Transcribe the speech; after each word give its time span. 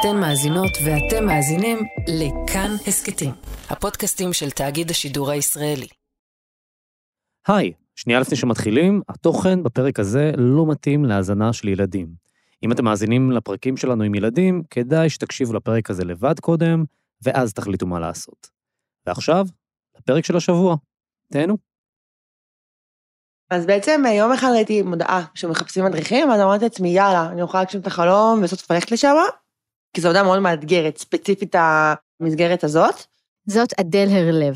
אתן 0.00 0.16
מאזינות 0.20 0.70
ואתם 0.84 1.26
מאזינים 1.26 1.78
לכאן 2.08 2.70
הסכתים, 2.86 3.30
הפודקאסטים 3.70 4.32
של 4.32 4.50
תאגיד 4.50 4.90
השידור 4.90 5.30
הישראלי. 5.30 5.86
היי, 7.46 7.72
שנייה 7.96 8.20
לפני 8.20 8.36
שמתחילים, 8.36 9.02
התוכן 9.08 9.62
בפרק 9.62 10.00
הזה 10.00 10.32
לא 10.36 10.66
מתאים 10.66 11.04
להאזנה 11.04 11.52
של 11.52 11.68
ילדים. 11.68 12.08
אם 12.62 12.72
אתם 12.72 12.84
מאזינים 12.84 13.30
לפרקים 13.30 13.76
שלנו 13.76 14.04
עם 14.04 14.14
ילדים, 14.14 14.62
כדאי 14.70 15.10
שתקשיבו 15.10 15.52
לפרק 15.52 15.90
הזה 15.90 16.04
לבד 16.04 16.40
קודם, 16.40 16.84
ואז 17.22 17.52
תחליטו 17.52 17.86
מה 17.86 18.00
לעשות. 18.00 18.50
ועכשיו, 19.06 19.46
לפרק 19.98 20.24
של 20.24 20.36
השבוע. 20.36 20.76
תהנו. 21.32 21.56
אז 23.50 23.66
בעצם 23.66 24.02
יום 24.18 24.32
אחד 24.32 24.48
ראיתי 24.54 24.82
מודעה 24.82 25.24
שמחפשים 25.34 25.84
מדריכים, 25.84 26.30
אז 26.30 26.40
אמרתי 26.40 26.64
לעצמי, 26.64 26.88
יאללה, 26.88 27.28
אני 27.32 27.42
אוכל 27.42 27.58
להגשים 27.58 27.80
את 27.80 27.86
החלום 27.86 28.40
וסוף 28.42 28.70
ללכת 28.70 28.90
לשם, 28.90 29.14
כי 29.92 30.00
זו 30.00 30.08
עבודה 30.08 30.22
מאוד 30.22 30.38
מאתגרת, 30.38 30.98
ספציפית 30.98 31.54
המסגרת 31.58 32.64
הזאת. 32.64 32.94
זאת 33.46 33.80
אדל 33.80 34.06
הרלב. 34.10 34.54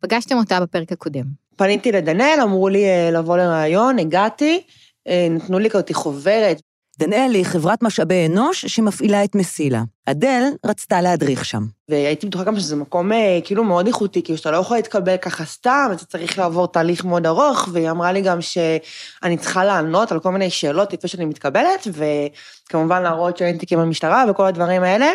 פגשתם 0.00 0.36
אותה 0.36 0.60
בפרק 0.60 0.92
הקודם. 0.92 1.24
פניתי 1.56 1.92
לדנאל, 1.92 2.38
אמרו 2.42 2.68
לי 2.68 2.84
אה, 2.84 3.10
לבוא 3.10 3.36
לראיון, 3.36 3.98
הגעתי, 3.98 4.62
אה, 5.08 5.26
נתנו 5.30 5.58
לי 5.58 5.70
כאותי 5.70 5.94
חוברת. 5.94 6.60
דנאל 7.00 7.34
היא 7.34 7.44
חברת 7.44 7.82
משאבי 7.82 8.26
אנוש 8.26 8.66
שמפעילה 8.66 9.24
את 9.24 9.34
מסילה. 9.34 9.82
אדל 10.06 10.42
רצתה 10.66 11.00
להדריך 11.00 11.44
שם. 11.44 11.62
והייתי 11.90 12.26
בטוחה 12.26 12.44
גם 12.44 12.56
שזה 12.56 12.76
מקום 12.76 13.12
אה, 13.12 13.38
כאילו 13.44 13.64
מאוד 13.64 13.86
איכותי, 13.86 14.22
כאילו 14.22 14.38
שאתה 14.38 14.50
לא 14.50 14.56
יכול 14.56 14.76
להתקבל 14.76 15.16
ככה 15.16 15.44
סתם, 15.44 15.90
אתה 15.92 16.04
צריך 16.04 16.38
לעבור 16.38 16.66
תהליך 16.66 17.04
מאוד 17.04 17.26
ארוך, 17.26 17.68
והיא 17.72 17.90
אמרה 17.90 18.12
לי 18.12 18.20
גם 18.20 18.40
שאני 18.40 19.36
צריכה 19.36 19.64
לענות 19.64 20.12
על 20.12 20.20
כל 20.20 20.32
מיני 20.32 20.50
שאלות 20.50 20.92
לפני 20.92 21.08
שאני 21.08 21.24
מתקבלת, 21.24 21.86
וכמובן 21.92 23.02
להראות 23.02 23.36
שאין 23.36 23.58
תיקים 23.58 23.78
במשטרה 23.78 24.24
וכל 24.30 24.46
הדברים 24.46 24.82
האלה. 24.82 25.06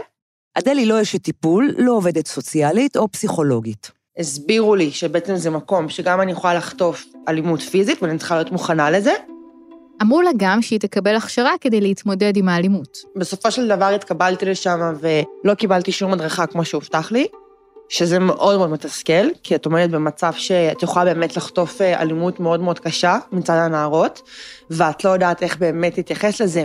אדל 0.53 0.77
היא 0.77 0.87
לא 0.87 1.01
אשת 1.01 1.21
טיפול, 1.21 1.73
לא 1.77 1.91
עובדת 1.91 2.27
סוציאלית 2.27 2.97
או 2.97 3.11
פסיכולוגית. 3.11 3.91
הסבירו 4.19 4.75
לי 4.75 4.91
שבעצם 4.91 5.35
זה 5.35 5.49
מקום 5.49 5.89
שגם 5.89 6.21
אני 6.21 6.31
יכולה 6.31 6.53
לחטוף 6.53 7.05
אלימות 7.27 7.61
פיזית, 7.61 8.03
ואני 8.03 8.17
צריכה 8.17 8.35
להיות 8.35 8.51
מוכנה 8.51 8.91
לזה. 8.91 9.13
אמרו 10.01 10.21
לה 10.21 10.31
גם 10.37 10.61
שהיא 10.61 10.79
תקבל 10.79 11.15
הכשרה 11.15 11.51
כדי 11.61 11.81
להתמודד 11.81 12.37
עם 12.37 12.49
האלימות. 12.49 12.97
בסופו 13.15 13.51
של 13.51 13.67
דבר 13.67 13.85
התקבלתי 13.85 14.45
לשם 14.45 14.79
ולא 14.99 15.53
קיבלתי 15.53 15.91
שום 15.91 16.13
הדרכה 16.13 16.45
כמו 16.45 16.65
שהובטח 16.65 17.11
לי, 17.11 17.27
שזה 17.89 18.19
מאוד 18.19 18.57
מאוד 18.57 18.69
מתסכל, 18.69 19.27
כי 19.43 19.55
את 19.55 19.65
עומדת 19.65 19.89
במצב 19.89 20.33
שאת 20.33 20.83
יכולה 20.83 21.05
באמת 21.05 21.37
לחטוף 21.37 21.81
אה, 21.81 22.01
אלימות 22.01 22.39
מאוד 22.39 22.59
מאוד 22.59 22.79
קשה 22.79 23.17
מצד 23.31 23.53
הנערות, 23.53 24.21
ואת 24.69 25.03
לא 25.03 25.09
יודעת 25.09 25.43
איך 25.43 25.57
באמת 25.57 25.97
להתייחס 25.97 26.41
לזה. 26.41 26.63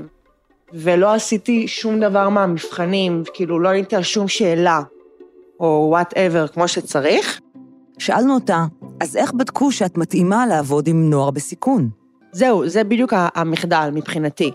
ולא 0.72 1.14
עשיתי 1.14 1.68
שום 1.68 2.00
דבר 2.00 2.28
מהמבחנים, 2.28 3.22
כאילו 3.34 3.60
לא 3.60 3.68
עניתי 3.68 3.96
על 3.96 4.02
שום 4.02 4.28
שאלה, 4.28 4.82
או 5.60 5.86
whatever, 5.90 6.48
כמו 6.48 6.68
שצריך. 6.68 7.40
שאלנו 7.98 8.34
אותה, 8.34 8.64
אז 9.00 9.16
איך 9.16 9.32
בדקו 9.32 9.72
שאת 9.72 9.98
מתאימה 9.98 10.46
לעבוד 10.46 10.88
עם 10.88 11.10
נוער 11.10 11.30
בסיכון? 11.30 11.99
זהו, 12.32 12.68
זה 12.68 12.84
בדיוק 12.84 13.12
המחדל 13.16 13.88
מבחינתי, 13.92 14.50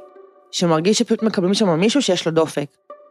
שמרגיש 0.52 1.00
שפשוט 1.00 1.24
מקבלים 1.24 1.54
שם 1.54 1.80
מישהו 1.80 2.02
שיש 2.02 2.26
לו 2.26 2.32
דופק. 2.32 2.66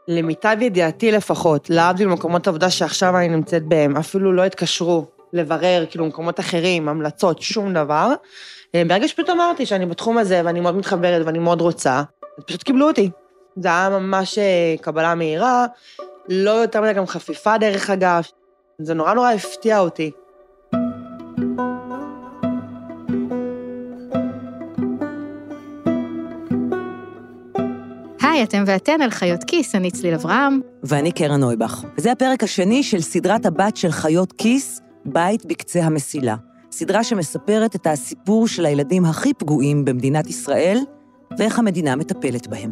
למיטב 0.09 0.57
ידיעתי 0.61 1.13
לפחות, 1.13 1.71
להבדיל 1.71 2.09
ממקומות 2.09 2.49
עבודה 2.49 2.71
שעכשיו 2.71 3.17
אני 3.17 3.29
נמצאת 3.29 3.63
בהם, 3.63 3.97
אפילו 3.97 4.33
לא 4.33 4.43
התקשרו 4.43 5.07
לברר, 5.33 5.85
כאילו, 5.91 6.07
מקומות 6.07 6.41
אחרים, 6.41 6.89
המלצות, 6.89 7.43
שום 7.43 7.75
דבר. 7.75 8.13
אה, 8.75 8.83
ברגע 8.89 9.09
שפשוט 9.09 9.31
אמרתי 9.31 9.67
שאני 9.67 9.87
בתחום 9.87 10.19
הזה 10.19 10.43
ואני 10.45 10.61
מאוד 10.61 10.77
מתחברת 10.77 11.27
ואני 11.27 11.39
מאוד 11.39 11.61
רוצה, 11.61 12.03
אז 12.39 12.45
פשוט 12.45 12.63
קיבלו 12.63 12.87
אותי. 12.89 13.11
זה 13.57 13.69
היה 13.69 13.89
ממש 13.89 14.39
אה, 14.39 14.75
קבלה 14.81 15.15
מהירה, 15.15 15.67
לא 16.29 16.51
יותר 16.51 16.81
מדי 16.81 16.93
גם 16.93 17.07
חפיפה 17.07 17.59
דרך 17.59 17.91
אגב. 17.91 18.23
זה 18.79 18.95
נורא 18.95 19.15
נורא 19.15 19.33
הפתיע 19.33 19.79
אותי. 19.79 20.11
היי, 28.25 28.43
אתם 28.43 28.65
ואתן 28.67 29.03
על 29.03 29.11
חיות 29.11 29.45
כיס, 29.45 29.75
אני 29.75 29.91
צליל 29.91 30.15
אברהם. 30.15 30.61
ואני 30.83 31.13
קרן 31.13 31.41
נויבך. 31.41 31.85
וזה 31.99 32.13
הפרק 32.13 32.43
השני 32.43 32.83
של 32.83 33.01
סדרת 33.01 33.47
הבת 33.47 33.77
של 33.77 33.91
חיות 33.91 34.33
כיס, 34.33 34.81
בית 35.05 35.47
בקצה 35.47 35.81
המסילה. 35.81 36.37
סדרה 36.73 37.05
שמספרת 37.05 37.77
את 37.77 37.87
הסיפור 37.87 38.49
של 38.49 38.67
הילדים 38.67 39.05
הכי 39.05 39.35
פגועים 39.35 39.85
במדינת 39.85 40.27
ישראל, 40.27 40.79
ואיך 41.39 41.59
המדינה 41.59 41.97
מטפלת 41.97 42.47
בהם. 42.47 42.71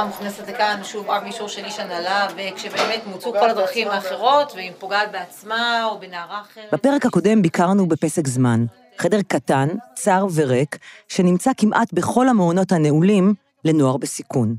נערה 0.00 0.12
מוכנסת 0.12 0.48
לכאן, 0.48 0.80
שוב, 0.84 1.10
רק 1.10 1.22
באישור 1.22 1.48
של 1.48 1.64
איש 1.64 1.78
הנהלה, 1.78 2.26
וכשבאמת 2.36 3.06
מוצאו 3.06 3.32
כל 3.32 3.50
הדרכים 3.50 3.88
האחרות, 3.88 4.52
והיא 4.54 4.72
פוגעת 4.78 5.12
בעצמה 5.12 5.84
או 5.84 5.98
בנערה 6.00 6.40
אחרת. 6.40 6.74
בפרק 6.74 7.06
הקודם 7.06 7.42
ביקרנו 7.42 7.86
בפסק 7.86 8.26
זמן, 8.26 8.64
חדר 8.98 9.22
קטן, 9.22 9.68
צר 9.94 10.26
וריק, 10.34 10.78
שנמצא 11.08 11.50
כמעט 11.56 11.92
בכל 11.92 12.28
המעונות 12.28 12.72
הנעולים 12.72 13.34
לנוער 13.64 13.96
בסיכון. 13.96 14.56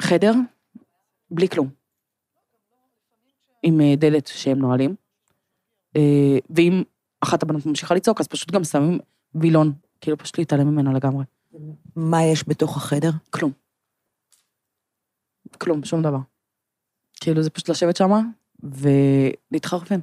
חדר, 0.00 0.32
בלי 1.30 1.48
כלום. 1.48 1.68
עם 3.62 3.80
אה, 3.80 3.94
דלת 3.96 4.26
שהם 4.26 4.58
נועלים. 4.58 4.94
אה, 5.96 6.38
ואם 6.50 6.82
אחת 7.20 7.42
הבנות 7.42 7.66
ממשיכה 7.66 7.94
לצעוק, 7.94 8.20
אז 8.20 8.26
פשוט 8.28 8.50
גם 8.50 8.64
שמים 8.64 8.98
וילון, 9.34 9.72
כאילו 10.00 10.18
פשוט 10.18 10.38
להתעלם 10.38 10.66
ממנו 10.68 10.92
לגמרי. 10.92 11.24
מה 11.96 12.24
יש 12.24 12.48
בתוך 12.48 12.76
החדר? 12.76 13.10
כלום. 13.30 13.63
כלום, 15.56 15.84
שום 15.84 16.02
דבר. 16.02 16.18
כאילו 17.20 17.42
זה 17.42 17.50
פשוט 17.50 17.68
לשבת 17.68 17.96
שמה 17.96 18.20
ולהתחרפן. 18.62 20.00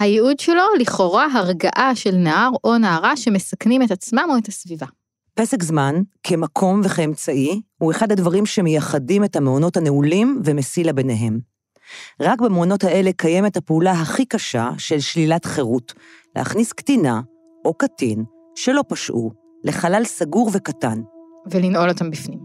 הייעוד 0.00 0.40
שלו 0.40 0.62
לכאורה 0.80 1.26
הרגעה 1.34 1.94
של 1.94 2.14
נער 2.14 2.50
או 2.64 2.78
נערה 2.78 3.16
שמסכנים 3.16 3.82
את 3.82 3.90
עצמם 3.90 4.28
או 4.30 4.38
את 4.38 4.48
הסביבה. 4.48 4.86
פסק 5.34 5.62
זמן, 5.62 5.94
כמקום 6.22 6.80
וכאמצעי, 6.84 7.60
הוא 7.78 7.92
אחד 7.92 8.12
הדברים 8.12 8.46
שמייחדים 8.46 9.24
את 9.24 9.36
המעונות 9.36 9.76
הנעולים 9.76 10.40
ומסילה 10.44 10.92
ביניהם. 10.92 11.40
רק 12.20 12.40
במעונות 12.40 12.84
האלה 12.84 13.10
קיימת 13.12 13.56
הפעולה 13.56 13.92
הכי 13.92 14.24
קשה 14.24 14.70
של 14.78 15.00
שלילת 15.00 15.44
חירות, 15.44 15.92
להכניס 16.36 16.72
קטינה 16.72 17.20
או 17.64 17.74
קטין 17.74 18.24
שלא 18.54 18.84
פשעו 18.88 19.32
לחלל 19.64 20.04
סגור 20.04 20.50
וקטן. 20.52 21.02
ולנעול 21.50 21.88
אותם 21.88 22.10
בפנים. 22.10 22.38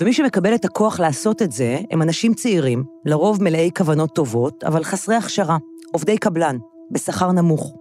ומי 0.00 0.12
שמקבל 0.12 0.54
את 0.54 0.64
הכוח 0.64 1.00
לעשות 1.00 1.42
את 1.42 1.52
זה 1.52 1.78
הם 1.90 2.02
אנשים 2.02 2.34
צעירים, 2.34 2.84
לרוב 3.04 3.42
מלאי 3.42 3.70
כוונות 3.76 4.14
טובות, 4.14 4.64
אבל 4.64 4.84
חסרי 4.84 5.14
הכשרה, 5.14 5.56
עובדי 5.92 6.18
קבלן, 6.18 6.56
בשכר 6.90 7.32
נמוך. 7.32 7.74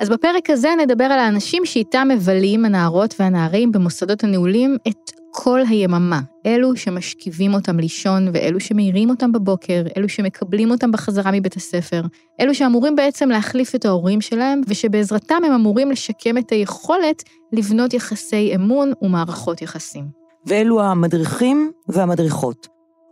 אז 0.00 0.08
בפרק 0.08 0.50
הזה 0.50 0.68
נדבר 0.82 1.04
על 1.04 1.18
האנשים 1.18 1.64
שאיתם 1.64 2.08
מבלים 2.10 2.64
הנערות 2.64 3.14
והנערים 3.18 3.72
במוסדות 3.72 4.24
הנעולים 4.24 4.76
את 4.88 5.10
כל 5.30 5.60
היממה. 5.68 6.20
אלו 6.46 6.76
שמשכיבים 6.76 7.54
אותם 7.54 7.80
לישון 7.80 8.28
ואלו 8.32 8.60
שמעירים 8.60 9.10
אותם 9.10 9.32
בבוקר, 9.32 9.82
אלו 9.96 10.08
שמקבלים 10.08 10.70
אותם 10.70 10.92
בחזרה 10.92 11.30
מבית 11.32 11.56
הספר, 11.56 12.02
אלו 12.40 12.54
שאמורים 12.54 12.96
בעצם 12.96 13.28
להחליף 13.28 13.74
את 13.74 13.84
ההורים 13.84 14.20
שלהם, 14.20 14.60
ושבעזרתם 14.68 15.44
הם 15.46 15.52
אמורים 15.52 15.90
לשקם 15.90 16.38
את 16.38 16.50
היכולת 16.50 17.22
לבנות 17.52 17.94
יחסי 17.94 18.54
אמון 18.54 18.92
ומערכות 19.02 19.62
יחסים. 19.62 20.19
ואלו 20.46 20.82
המדריכים 20.82 21.72
והמדריכות. 21.88 22.68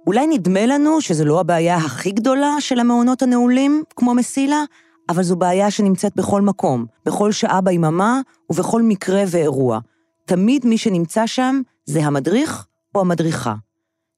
אולי 0.06 0.26
נדמה 0.26 0.66
לנו 0.66 1.00
שזו 1.00 1.24
לא 1.24 1.40
הבעיה 1.40 1.76
הכי 1.76 2.10
גדולה 2.10 2.56
של 2.60 2.78
המעונות 2.78 3.22
הנעולים, 3.22 3.82
כמו 3.96 4.14
מסילה, 4.14 4.62
אבל 5.08 5.22
זו 5.22 5.36
בעיה 5.36 5.70
שנמצאת 5.70 6.16
בכל 6.16 6.42
מקום, 6.42 6.86
בכל 7.06 7.32
שעה 7.32 7.60
ביממה 7.60 8.20
ובכל 8.50 8.82
מקרה 8.82 9.22
ואירוע. 9.26 9.78
תמיד 10.24 10.66
מי 10.66 10.78
שנמצא 10.78 11.26
שם 11.26 11.60
זה 11.84 12.04
המדריך 12.04 12.66
או 12.94 13.00
המדריכה. 13.00 13.54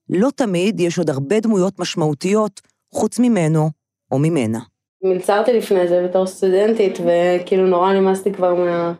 לא 0.09 0.29
תמיד 0.35 0.79
יש 0.79 0.97
עוד 0.97 1.09
הרבה 1.09 1.39
דמויות 1.39 1.79
משמעותיות 1.79 2.61
חוץ 2.93 3.19
ממנו 3.19 3.69
או 4.11 4.19
ממנה. 4.19 4.59
מלצרתי 5.03 5.53
לפני 5.53 5.87
זה 5.87 6.07
בתור 6.09 6.27
סטודנטית, 6.27 6.99
וכאילו 6.99 7.67
נורא 7.67 7.93
נמאסתי 7.93 8.33
כבר 8.33 8.55
מה... 8.55 8.93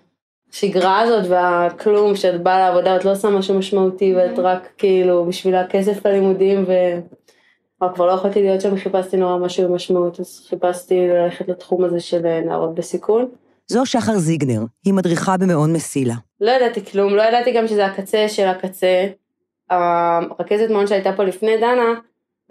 השגרה 0.54 1.00
הזאת 1.00 1.26
והכלום, 1.30 2.16
שאת 2.16 2.44
באה 2.44 2.60
לעבודה, 2.60 2.96
את 2.96 3.06
לא 3.06 3.12
עושה 3.12 3.30
משהו 3.30 3.58
משמעותי 3.58 4.16
ואת 4.16 4.40
רק 4.40 4.70
כאילו 4.78 5.26
בשביל 5.26 5.56
הכסף 5.56 6.06
ללימודים 6.06 6.64
ו... 6.68 6.72
כבר 7.94 8.06
לא 8.06 8.12
יכולתי 8.12 8.42
להיות 8.42 8.62
שם, 8.62 8.78
חיפשתי 8.78 9.18
נורא 9.18 9.38
משהו 9.38 9.70
במשמעות, 9.70 10.20
אז 10.20 10.46
חיפשתי 10.50 11.08
ללכת 11.08 11.48
לתחום 11.48 11.84
הזה 11.84 12.00
של 12.00 12.26
אה, 12.26 12.42
נערות 12.42 12.76
בסיכון. 12.76 13.30
זו 13.68 13.86
שחר 13.86 14.18
זיגנר, 14.18 14.62
היא 14.86 14.94
מדריכה 14.94 15.38
במעון 15.38 15.74
מסילה. 15.74 16.14
לא 16.42 16.52
ידעתי 16.52 16.86
כלום, 16.86 17.16
לא 17.16 17.22
ידעתי 17.22 17.52
גם 17.52 17.68
שזה 17.68 17.86
הקצה 17.86 18.30
של 18.30 18.48
הקצה, 18.48 19.08
הרכזת 19.70 20.70
מעון 20.70 20.88
שהייתה 20.88 21.14
פה 21.14 21.24
לפני 21.24 21.58
דנה, 21.58 21.94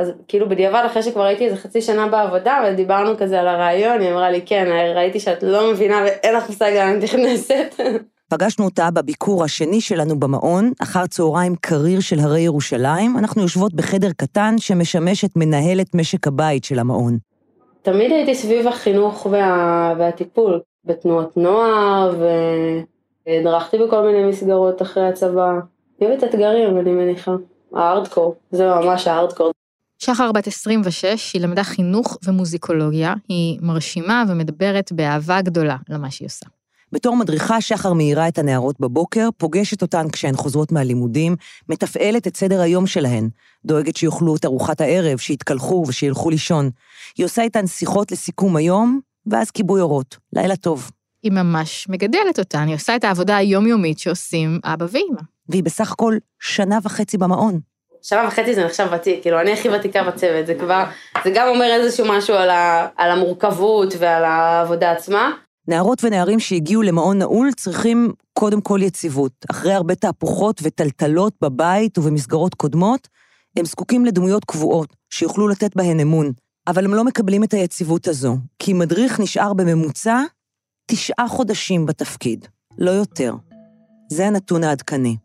אז 0.00 0.12
כאילו 0.28 0.48
בדיעבד 0.48 0.82
אחרי 0.86 1.02
שכבר 1.02 1.22
הייתי 1.22 1.44
איזה 1.44 1.56
חצי 1.56 1.82
שנה 1.82 2.08
בעבודה 2.08 2.62
ודיברנו 2.66 3.16
כזה 3.18 3.40
על 3.40 3.48
הרעיון, 3.48 4.00
היא 4.00 4.10
אמרה 4.10 4.30
לי 4.30 4.42
כן, 4.46 4.66
ראיתי 4.94 5.20
שאת 5.20 5.42
לא 5.42 5.72
מבינה 5.72 6.00
ואין 6.04 6.34
לך 6.34 6.48
מושג 6.48 6.72
לאן 6.74 6.98
את 6.98 7.02
נכנסת. 7.02 7.80
פגשנו 8.28 8.64
אותה 8.64 8.88
בביקור 8.90 9.44
השני 9.44 9.80
שלנו 9.80 10.20
במעון, 10.20 10.72
אחר 10.82 11.06
צהריים 11.06 11.54
קריר 11.60 12.00
של 12.00 12.20
הרי 12.20 12.40
ירושלים, 12.40 13.18
אנחנו 13.18 13.42
יושבות 13.42 13.74
בחדר 13.74 14.12
קטן 14.16 14.54
שמשמש 14.58 15.24
את 15.24 15.30
מנהלת 15.36 15.94
משק 15.94 16.26
הבית 16.26 16.64
של 16.64 16.78
המעון. 16.78 17.18
תמיד 17.82 18.12
הייתי 18.12 18.34
סביב 18.34 18.68
החינוך 18.68 19.26
וה... 19.30 19.94
והטיפול, 19.98 20.60
בתנועות 20.84 21.36
נוער, 21.36 22.14
והדרכתי 23.26 23.78
בכל 23.78 24.02
מיני 24.06 24.24
מסגרות 24.24 24.82
אחרי 24.82 25.08
הצבא. 25.08 25.52
אוהבת 26.00 26.24
אתגרים, 26.24 26.78
אני 26.78 26.90
מניחה. 26.90 27.32
הארדקור, 27.74 28.34
זה 28.50 28.66
ממש 28.66 29.08
הארדקור. 29.08 29.50
שחר 30.02 30.32
בת 30.32 30.46
26, 30.46 31.32
היא 31.34 31.42
למדה 31.42 31.64
חינוך 31.64 32.18
ומוזיקולוגיה, 32.24 33.14
היא 33.28 33.58
מרשימה 33.62 34.24
ומדברת 34.28 34.92
באהבה 34.92 35.42
גדולה 35.42 35.76
למה 35.88 36.10
שהיא 36.10 36.26
עושה. 36.26 36.46
בתור 36.92 37.16
מדריכה, 37.16 37.60
שחר 37.60 37.92
מאירה 37.92 38.28
את 38.28 38.38
הנערות 38.38 38.80
בבוקר, 38.80 39.28
פוגשת 39.36 39.82
אותן 39.82 40.10
כשהן 40.12 40.36
חוזרות 40.36 40.72
מהלימודים, 40.72 41.36
מתפעלת 41.68 42.26
את 42.26 42.36
סדר 42.36 42.60
היום 42.60 42.86
שלהן, 42.86 43.28
דואגת 43.64 43.96
שיאכלו 43.96 44.36
את 44.36 44.44
ארוחת 44.44 44.80
הערב, 44.80 45.18
שיתקלחו 45.18 45.84
ושילכו 45.88 46.30
לישון. 46.30 46.70
היא 47.18 47.26
עושה 47.26 47.42
איתן 47.42 47.66
שיחות 47.66 48.12
לסיכום 48.12 48.56
היום, 48.56 49.00
ואז 49.26 49.50
כיבוי 49.50 49.80
אורות. 49.80 50.16
לילה 50.32 50.56
טוב. 50.56 50.90
היא 51.22 51.32
ממש 51.32 51.86
מגדלת 51.88 52.38
אותן, 52.38 52.66
היא 52.66 52.74
עושה 52.74 52.96
את 52.96 53.04
העבודה 53.04 53.36
היומיומית 53.36 53.98
שעושים 53.98 54.60
אבא 54.64 54.86
ואימא. 54.90 55.20
והיא 55.48 55.62
בסך 55.62 55.92
הכל 55.92 56.16
שנה 56.40 56.78
וחצי 56.82 57.18
במעון. 57.18 57.60
שנה 58.02 58.28
וחצי 58.28 58.54
זה 58.54 58.64
נחשב 58.64 58.88
ותיק, 58.92 59.22
כאילו 59.22 59.40
אני 59.40 59.52
הכי 59.52 59.68
ותיקה 59.68 60.02
בצוות, 60.02 60.46
זה 60.46 60.54
כבר, 60.54 60.84
זה 61.24 61.30
גם 61.34 61.48
אומר 61.48 61.66
איזשהו 61.72 62.06
משהו 62.08 62.34
על, 62.34 62.50
ה, 62.50 62.88
על 62.96 63.10
המורכבות 63.10 63.94
ועל 63.98 64.24
העבודה 64.24 64.92
עצמה. 64.92 65.30
נערות 65.68 66.04
ונערים 66.04 66.40
שהגיעו 66.40 66.82
למעון 66.82 67.18
נעול 67.18 67.52
צריכים 67.56 68.12
קודם 68.32 68.60
כל 68.60 68.78
יציבות. 68.82 69.32
אחרי 69.50 69.72
הרבה 69.72 69.94
תהפוכות 69.94 70.60
וטלטלות 70.62 71.32
בבית 71.42 71.98
ובמסגרות 71.98 72.54
קודמות, 72.54 73.08
הם 73.56 73.64
זקוקים 73.64 74.04
לדמויות 74.04 74.44
קבועות, 74.44 74.96
שיוכלו 75.10 75.48
לתת 75.48 75.76
בהן 75.76 76.00
אמון. 76.00 76.32
אבל 76.66 76.84
הם 76.84 76.94
לא 76.94 77.04
מקבלים 77.04 77.44
את 77.44 77.54
היציבות 77.54 78.08
הזו, 78.08 78.36
כי 78.58 78.72
מדריך 78.72 79.20
נשאר 79.20 79.52
בממוצע 79.52 80.22
תשעה 80.86 81.28
חודשים 81.28 81.86
בתפקיד, 81.86 82.46
לא 82.78 82.90
יותר. 82.90 83.34
זה 84.12 84.26
הנתון 84.26 84.64
העדכני. 84.64 85.16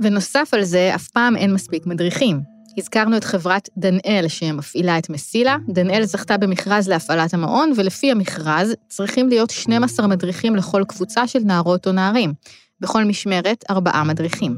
ונוסף 0.00 0.48
על 0.52 0.64
זה, 0.64 0.94
אף 0.94 1.08
פעם 1.08 1.36
אין 1.36 1.54
מספיק 1.54 1.86
מדריכים. 1.86 2.40
הזכרנו 2.78 3.16
את 3.16 3.24
חברת 3.24 3.68
דנאל 3.76 4.24
שמפעילה 4.28 4.98
את 4.98 5.10
מסילה. 5.10 5.56
דנאל 5.68 6.04
זכתה 6.04 6.36
במכרז 6.36 6.88
להפעלת 6.88 7.34
המעון, 7.34 7.72
ולפי 7.76 8.10
המכרז 8.10 8.74
צריכים 8.88 9.28
להיות 9.28 9.50
12 9.50 10.06
מדריכים 10.06 10.56
לכל 10.56 10.84
קבוצה 10.88 11.26
של 11.26 11.38
נערות 11.38 11.86
או 11.86 11.92
נערים. 11.92 12.32
בכל 12.80 13.04
משמרת, 13.04 13.64
ארבעה 13.70 14.04
מדריכים. 14.04 14.56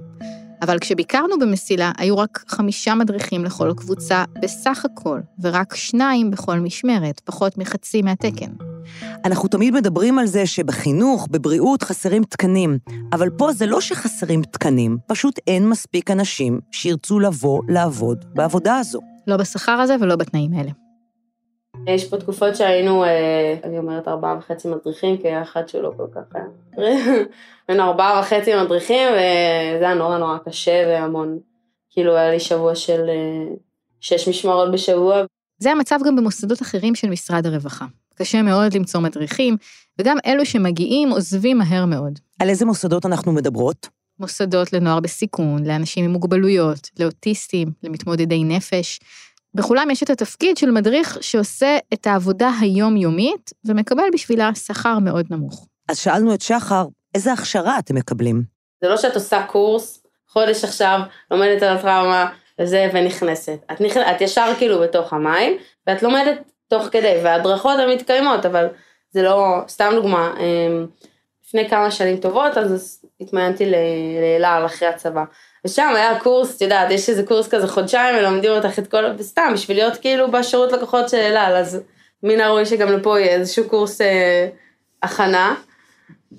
אבל 0.63 0.79
כשביקרנו 0.79 1.39
במסילה, 1.39 1.93
היו 1.99 2.19
רק 2.19 2.45
חמישה 2.49 2.95
מדריכים 2.95 3.45
לכל 3.45 3.73
קבוצה 3.77 4.25
בסך 4.43 4.85
הכל, 4.85 5.21
ורק 5.43 5.75
שניים 5.75 6.31
בכל 6.31 6.61
משמרת, 6.61 7.21
פחות 7.25 7.59
מחצי 7.59 8.03
מהתקן. 8.03 8.76
אנחנו 9.25 9.49
תמיד 9.49 9.75
מדברים 9.75 10.19
על 10.19 10.27
זה 10.27 10.47
שבחינוך, 10.47 11.29
בבריאות, 11.31 11.83
חסרים 11.83 12.25
תקנים, 12.25 12.79
אבל 13.13 13.31
פה 13.31 13.53
זה 13.53 13.67
לא 13.67 13.81
שחסרים 13.81 14.43
תקנים, 14.43 14.99
פשוט 15.07 15.39
אין 15.47 15.69
מספיק 15.69 16.11
אנשים 16.11 16.61
שירצו 16.71 17.21
לבוא 17.21 17.63
לעבוד 17.69 18.25
בעבודה 18.35 18.77
הזו. 18.77 19.01
לא 19.27 19.37
בשכר 19.37 19.73
הזה 19.73 19.97
ולא 20.01 20.17
בתנאים 20.17 20.53
האלה. 20.53 20.71
יש 21.87 22.11
פה 22.11 22.17
תקופות 22.17 22.57
שהיינו, 22.57 23.05
אה, 23.05 23.55
אני 23.65 23.79
אומרת 23.79 24.09
ארבעה 24.09 24.39
וחצי 24.39 24.69
מדריכים, 24.69 25.17
כי 25.17 25.29
היה 25.29 25.43
אחד 25.43 25.69
שלא 25.69 25.93
כל 25.97 26.07
כך 26.15 26.23
היה. 26.35 26.45
היינו 27.69 27.83
ארבעה 27.83 28.21
וחצי 28.21 28.51
מדריכים, 28.63 29.09
וזה 29.13 29.85
היה 29.85 29.95
נורא 29.95 30.19
נורא 30.19 30.39
קשה 30.39 30.85
והמון. 30.87 31.39
כאילו 31.91 32.17
היה 32.17 32.31
לי 32.31 32.41
שבוע 32.41 32.75
של 32.75 33.09
אה, 33.09 33.55
שש 34.01 34.29
משמרות 34.29 34.73
בשבוע. 34.73 35.23
זה 35.59 35.73
המצב 35.73 35.99
גם 36.07 36.17
במוסדות 36.17 36.63
אחרים 36.63 36.95
של 36.95 37.11
משרד 37.11 37.47
הרווחה. 37.47 37.87
קשה 38.19 38.43
מאוד 38.43 38.75
למצוא 38.75 39.01
מדריכים, 39.01 39.57
וגם 40.01 40.17
אלו 40.27 40.47
שמגיעים 40.47 41.11
עוזבים 41.11 41.59
מהר 41.59 41.85
מאוד. 41.85 42.19
על 42.41 42.49
איזה 42.49 42.65
מוסדות 42.65 43.07
אנחנו 43.07 43.33
מדברות? 43.33 43.89
מוסדות 44.19 44.73
לנוער 44.73 45.01
בסיכון, 45.01 45.67
לאנשים 45.67 46.05
עם 46.05 46.11
מוגבלויות, 46.11 46.91
לאוטיסטים, 47.01 47.69
למתמודדי 47.83 48.45
נפש. 48.45 49.01
בכולם 49.55 49.91
יש 49.91 50.03
את 50.03 50.11
התפקיד 50.11 50.57
של 50.57 50.71
מדריך 50.71 51.19
שעושה 51.21 51.79
את 51.93 52.07
העבודה 52.07 52.51
היומיומית, 52.61 53.51
ומקבל 53.65 54.05
בשבילה 54.13 54.55
שכר 54.55 54.99
מאוד 54.99 55.27
נמוך. 55.31 55.67
אז 55.89 55.99
שאלנו 55.99 56.35
את 56.35 56.41
שחר, 56.41 56.87
איזה 57.15 57.33
הכשרה 57.33 57.79
אתם 57.79 57.95
מקבלים? 57.95 58.43
זה 58.83 58.89
לא 58.89 58.97
שאת 58.97 59.15
עושה 59.15 59.47
קורס, 59.47 60.03
חודש 60.29 60.65
עכשיו, 60.65 61.01
לומדת 61.31 61.63
על 61.63 61.77
הטראומה, 61.77 62.33
וזה, 62.61 62.91
ונכנסת. 62.95 63.59
את, 63.73 63.81
נכ... 63.81 63.97
את 63.97 64.21
ישר 64.21 64.53
כאילו 64.59 64.81
בתוך 64.81 65.13
המים, 65.13 65.53
ואת 65.87 66.03
לומדת 66.03 66.53
תוך 66.69 66.89
כדי, 66.93 67.21
וההדרכות 67.25 67.79
הן 67.79 67.91
מתקיימות, 67.91 68.47
אבל 68.47 68.67
זה 69.11 69.23
לא, 69.23 69.61
סתם 69.69 69.93
דוגמה, 69.95 70.35
אמ, 70.39 70.87
לפני 71.47 71.69
כמה 71.69 71.91
שנים 71.91 72.17
טובות, 72.17 72.59
אז 72.59 73.01
התמיינתי 73.21 73.73
לאלעל 74.21 74.67
אחרי 74.67 74.89
הצבא. 74.89 75.25
ושם 75.65 75.93
היה 75.97 76.21
קורס, 76.21 76.57
את 76.57 76.61
יודעת, 76.61 76.91
יש 76.91 77.09
איזה 77.09 77.27
קורס 77.27 77.49
כזה 77.49 77.69
חודשיים, 77.69 78.17
ולומדים 78.19 78.51
אותך 78.51 78.79
את 78.79 78.87
כל, 78.87 79.05
וסתם, 79.19 79.51
בשביל 79.55 79.77
להיות 79.77 79.97
כאילו 79.97 80.31
בשירות 80.31 80.73
לקוחות 80.73 81.09
של 81.09 81.17
אלעל, 81.17 81.57
אז 81.57 81.81
מן 82.23 82.41
הראוי 82.41 82.67
שגם 82.67 82.93
לפה 82.93 83.21
יהיה 83.21 83.35
איזשהו 83.35 83.69
קורס 83.69 84.01
אה, 84.01 84.49
הכנה. 85.03 85.55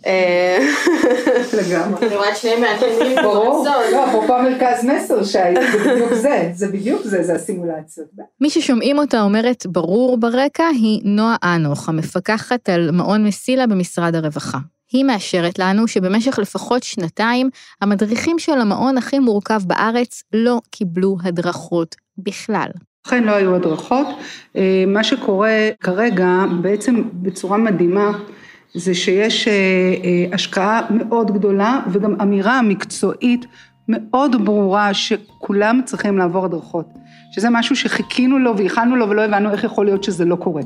אה, 0.05 0.57
לגמרי. 1.57 2.09
כמעט 2.09 2.37
שני 2.37 2.55
מאפיינים. 2.55 3.17
ברור, 3.23 3.67
לא, 3.91 4.05
אפרופו 4.09 4.33
מרכז 4.33 4.85
מסר 4.85 5.23
שהיה, 5.23 5.71
זה 5.71 5.79
בדיוק 5.79 6.13
זה, 6.13 6.49
זה 6.53 6.67
בדיוק 6.67 7.01
זה, 7.03 7.23
זה 7.23 7.33
הסימולציות. 7.33 8.07
מי 8.41 8.49
ששומעים 8.49 8.99
אותה 8.99 9.21
אומרת 9.21 9.65
ברור 9.65 10.17
ברקע 10.17 10.67
היא 10.67 11.01
נועה 11.03 11.35
אנוך, 11.43 11.89
המפקחת 11.89 12.69
על 12.69 12.91
מעון 12.91 13.27
מסילה 13.27 13.67
במשרד 13.67 14.15
הרווחה. 14.15 14.57
היא 14.91 15.05
מאשרת 15.05 15.59
לנו 15.59 15.87
שבמשך 15.87 16.39
לפחות 16.39 16.83
שנתיים, 16.83 17.49
המדריכים 17.81 18.39
של 18.39 18.61
המעון 18.61 18.97
הכי 18.97 19.19
מורכב 19.19 19.61
בארץ 19.67 20.23
לא 20.33 20.59
קיבלו 20.71 21.17
הדרכות 21.23 21.95
בכלל. 22.17 22.69
אכן 23.07 23.23
לא 23.23 23.31
היו 23.31 23.55
הדרכות. 23.55 24.07
אה, 24.55 24.83
מה 24.87 25.03
שקורה 25.03 25.69
כרגע, 25.79 26.29
בעצם 26.61 27.03
בצורה 27.13 27.57
מדהימה, 27.57 28.11
זה 28.73 28.93
שיש 28.93 29.47
אה, 29.47 29.53
אה, 29.53 30.25
השקעה 30.35 30.81
מאוד 30.89 31.31
גדולה 31.31 31.79
וגם 31.91 32.21
אמירה 32.21 32.61
מקצועית 32.61 33.45
מאוד 33.87 34.45
ברורה 34.45 34.93
שכולם 34.93 35.81
צריכים 35.85 36.17
לעבור 36.17 36.45
הדרכות. 36.45 36.85
שזה 37.31 37.49
משהו 37.49 37.75
שחיכינו 37.75 38.39
לו 38.39 38.57
וייחלנו 38.57 38.95
לו 38.95 39.09
ולא 39.09 39.21
הבנו 39.21 39.51
איך 39.51 39.63
יכול 39.63 39.85
להיות 39.85 40.03
שזה 40.03 40.25
לא 40.25 40.35
קורה. 40.35 40.61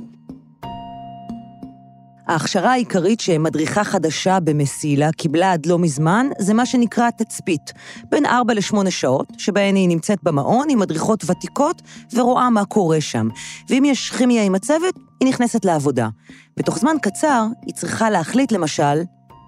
ההכשרה 2.28 2.72
העיקרית 2.72 3.20
שמדריכה 3.20 3.84
חדשה 3.84 4.40
במסילה 4.40 5.12
קיבלה 5.12 5.54
עד 5.54 5.66
לא 5.66 5.80
מזמן, 5.80 6.28
זה 6.40 6.54
מה 6.54 6.66
שנקרא 6.66 7.10
תצפית. 7.10 7.74
בין 8.10 8.26
4 8.26 8.54
ל-8 8.54 8.90
שעות, 8.90 9.28
שבהן 9.38 9.76
היא 9.76 9.90
נמצאת 9.90 10.20
במעון 10.24 10.68
עם 10.70 10.80
מדריכות 10.80 11.30
ותיקות 11.30 11.82
ורואה 12.14 12.50
מה 12.50 12.66
קורה 12.66 13.02
שם. 13.02 13.28
ואם 13.70 13.84
יש 13.86 14.12
כימיה 14.12 14.44
עם 14.44 14.56
הצוות, 14.56 14.96
היא 15.20 15.30
נכנסת 15.30 15.66
לעבודה. 15.66 16.10
בתוך 16.58 16.80
זמן 16.80 16.96
קצר, 17.02 17.46
היא 17.66 17.74
צריכה 17.74 18.10
להחליט, 18.10 18.52
למשל, 18.52 19.02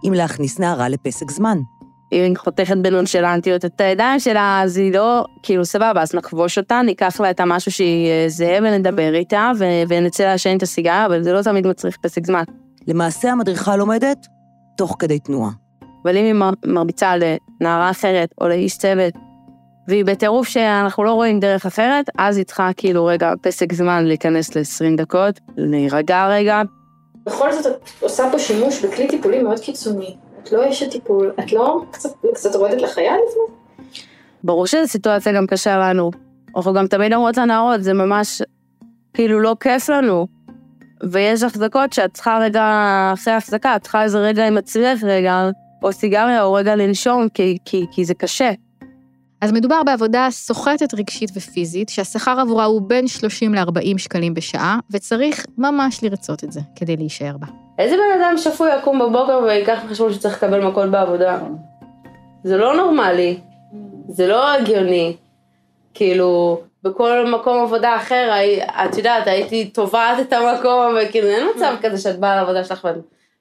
אם 0.07 0.13
להכניס 0.13 0.59
נערה 0.59 0.89
לפסק 0.89 1.31
זמן. 1.31 1.57
אם 2.13 2.23
היא 2.23 2.37
חותכת 2.37 2.77
בנונשלנטיות 2.77 3.65
את 3.65 3.81
הידיים 3.81 4.19
שלה, 4.19 4.61
אז 4.63 4.77
היא 4.77 4.93
לא, 4.93 5.25
כאילו 5.43 5.65
סבבה, 5.65 6.01
אז 6.01 6.15
נכבוש 6.15 6.57
אותה, 6.57 6.81
ניקח 6.85 7.19
לה 7.19 7.29
את 7.29 7.39
המשהו 7.39 7.71
שהיא 7.71 8.07
אה, 8.07 8.25
זה, 8.27 8.59
ונדבר 8.63 9.15
איתה, 9.15 9.51
ונצא 9.87 10.23
לעשן 10.23 10.57
את 10.57 10.63
הסיגריה, 10.63 11.05
אבל 11.05 11.23
זה 11.23 11.33
לא 11.33 11.41
תמיד 11.41 11.67
מצריך 11.67 11.97
פסק 11.97 12.25
זמן. 12.25 12.43
למעשה 12.87 13.31
המדריכה 13.31 13.75
לומדת 13.75 14.27
תוך 14.77 14.95
כדי 14.99 15.19
תנועה. 15.19 15.51
אבל 16.03 16.17
אם 16.17 16.25
היא 16.25 16.51
מרביצה 16.65 17.13
לנערה 17.17 17.89
אחרת 17.89 18.29
או 18.41 18.47
לאיש 18.47 18.77
צוות, 18.77 19.13
והיא 19.87 20.05
בטירוף 20.05 20.47
שאנחנו 20.47 21.03
לא 21.03 21.13
רואים 21.13 21.39
דרך 21.39 21.65
אחרת, 21.65 22.05
אז 22.17 22.37
היא 22.37 22.45
צריכה 22.45 22.69
כאילו 22.77 23.05
רגע 23.05 23.33
פסק 23.41 23.73
זמן 23.73 24.05
להיכנס 24.05 24.55
ל-20 24.55 24.97
דקות, 24.97 25.39
להירגע 25.57 26.27
רגע. 26.27 26.61
בכל 27.25 27.53
זאת 27.53 27.65
את 27.65 27.89
עושה 28.01 28.23
פה 28.31 28.39
שימוש 28.39 28.85
בכלי 28.85 29.07
טיפולי 29.07 29.43
מאוד 29.43 29.59
קיצוני. 29.59 30.15
את 30.43 30.51
לא 30.51 30.69
אשת 30.69 30.91
טיפול, 30.91 31.33
את 31.39 31.53
לא 31.53 31.81
קצת, 31.91 32.09
קצת 32.33 32.55
רועדת 32.55 32.81
לחייל 32.81 33.13
לפני? 33.13 33.55
ברור 34.43 34.67
שזו 34.67 34.87
סיטואציה 34.87 35.33
גם 35.33 35.47
קשה 35.47 35.77
לנו. 35.77 36.11
אנחנו 36.55 36.73
גם 36.73 36.87
תמיד 36.87 37.13
אומרות 37.13 37.37
לנערות, 37.37 37.83
זה 37.83 37.93
ממש 37.93 38.41
כאילו 39.13 39.39
לא 39.39 39.55
כיף 39.59 39.89
לנו. 39.89 40.27
ויש 41.11 41.43
החזקות 41.43 41.93
שאת 41.93 42.13
צריכה 42.13 42.39
רגע, 42.41 42.63
אחרי 43.13 43.33
ההחזקה, 43.33 43.75
את 43.75 43.81
צריכה 43.81 44.03
איזה 44.03 44.19
רגע 44.19 44.47
עם 44.47 44.57
עצמך 44.57 45.03
רגע, 45.03 45.49
או 45.83 45.93
סיגריה, 45.93 46.43
או 46.43 46.53
רגע 46.53 46.75
לנשום, 46.75 47.29
כי, 47.33 47.57
כי, 47.65 47.85
כי 47.91 48.05
זה 48.05 48.13
קשה. 48.13 48.51
אז 49.41 49.51
מדובר 49.51 49.83
בעבודה 49.83 50.27
סוחטת 50.31 50.93
רגשית 50.93 51.31
ופיזית, 51.35 51.89
שהשכר 51.89 52.39
עבורה 52.39 52.65
הוא 52.65 52.81
בין 52.87 53.07
30 53.07 53.55
ל-40 53.55 53.97
שקלים 53.97 54.33
בשעה, 54.33 54.79
וצריך 54.91 55.45
ממש 55.57 56.03
לרצות 56.03 56.43
את 56.43 56.51
זה 56.51 56.59
כדי 56.75 56.97
להישאר 56.97 57.37
בה. 57.37 57.47
איזה 57.79 57.95
בן 57.95 58.21
אדם 58.21 58.37
שפוי 58.37 58.69
יקום 58.77 58.99
בבוקר 58.99 59.39
ויקח 59.47 59.79
בחשבון 59.85 60.13
שצריך 60.13 60.43
לקבל 60.43 60.67
מכות 60.67 60.91
בעבודה? 60.91 61.39
זה 62.43 62.57
לא 62.57 62.75
נורמלי, 62.75 63.37
זה 64.07 64.27
לא 64.27 64.53
הגיוני. 64.53 65.15
כאילו, 65.93 66.61
בכל 66.83 67.25
מקום 67.25 67.63
עבודה 67.63 67.95
אחר, 67.95 68.31
את 68.85 68.97
יודעת, 68.97 69.27
הייתי 69.27 69.65
תובעת 69.65 70.19
את 70.19 70.33
המקום, 70.33 70.95
וכאילו 71.01 71.27
אין 71.27 71.47
מצב 71.55 71.75
כזה 71.81 71.97
שאת 71.97 72.19
באה 72.19 72.35
לעבודה 72.35 72.63
שלך 72.63 72.83
ואת 72.83 72.95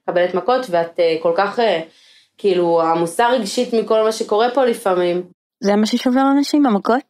מקבלת 0.07 0.33
מכות, 0.33 0.65
ואת 0.69 0.99
אה, 0.99 1.15
כל 1.21 1.33
כך, 1.35 1.59
אה, 1.59 1.81
כאילו, 2.37 2.81
עמוסה 2.81 3.29
רגשית 3.29 3.73
מכל 3.73 4.03
מה 4.03 4.11
שקורה 4.11 4.49
פה 4.53 4.65
לפעמים. 4.65 5.23
זה 5.59 5.75
מה 5.75 5.85
ששובר 5.85 6.21
אנשים, 6.37 6.65
המכות? 6.65 7.03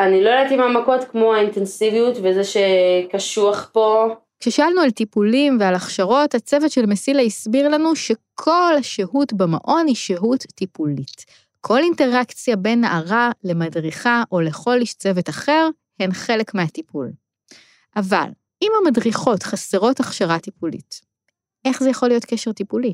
אני 0.00 0.24
לא 0.24 0.30
יודעת 0.30 0.52
אם 0.52 0.60
המכות 0.60 1.04
כמו 1.04 1.34
האינטנסיביות 1.34 2.16
וזה 2.22 2.42
שקשוח 2.44 3.70
פה, 3.72 4.14
כששאלנו 4.42 4.80
על 4.80 4.90
טיפולים 4.90 5.56
ועל 5.60 5.74
הכשרות, 5.74 6.34
הצוות 6.34 6.70
של 6.70 6.86
מסילה 6.86 7.22
הסביר 7.22 7.68
לנו 7.68 7.96
שכל 7.96 8.74
השהות 8.78 9.32
במעון 9.32 9.86
היא 9.86 9.94
שהות 9.94 10.40
טיפולית. 10.54 11.24
כל 11.64 11.78
אינטראקציה 11.78 12.56
בין 12.56 12.80
נערה 12.80 13.30
למדריכה 13.44 14.22
או 14.32 14.40
לכל 14.40 14.78
איש 14.80 14.94
צוות 14.94 15.28
אחר 15.28 15.68
הן 16.00 16.12
חלק 16.12 16.54
מהטיפול. 16.54 17.12
אבל 17.96 18.28
אם 18.62 18.70
המדריכות 18.80 19.42
חסרות 19.42 20.00
הכשרה 20.00 20.38
טיפולית, 20.38 21.00
איך 21.64 21.82
זה 21.82 21.90
יכול 21.90 22.08
להיות 22.08 22.24
קשר 22.24 22.52
טיפולי? 22.52 22.92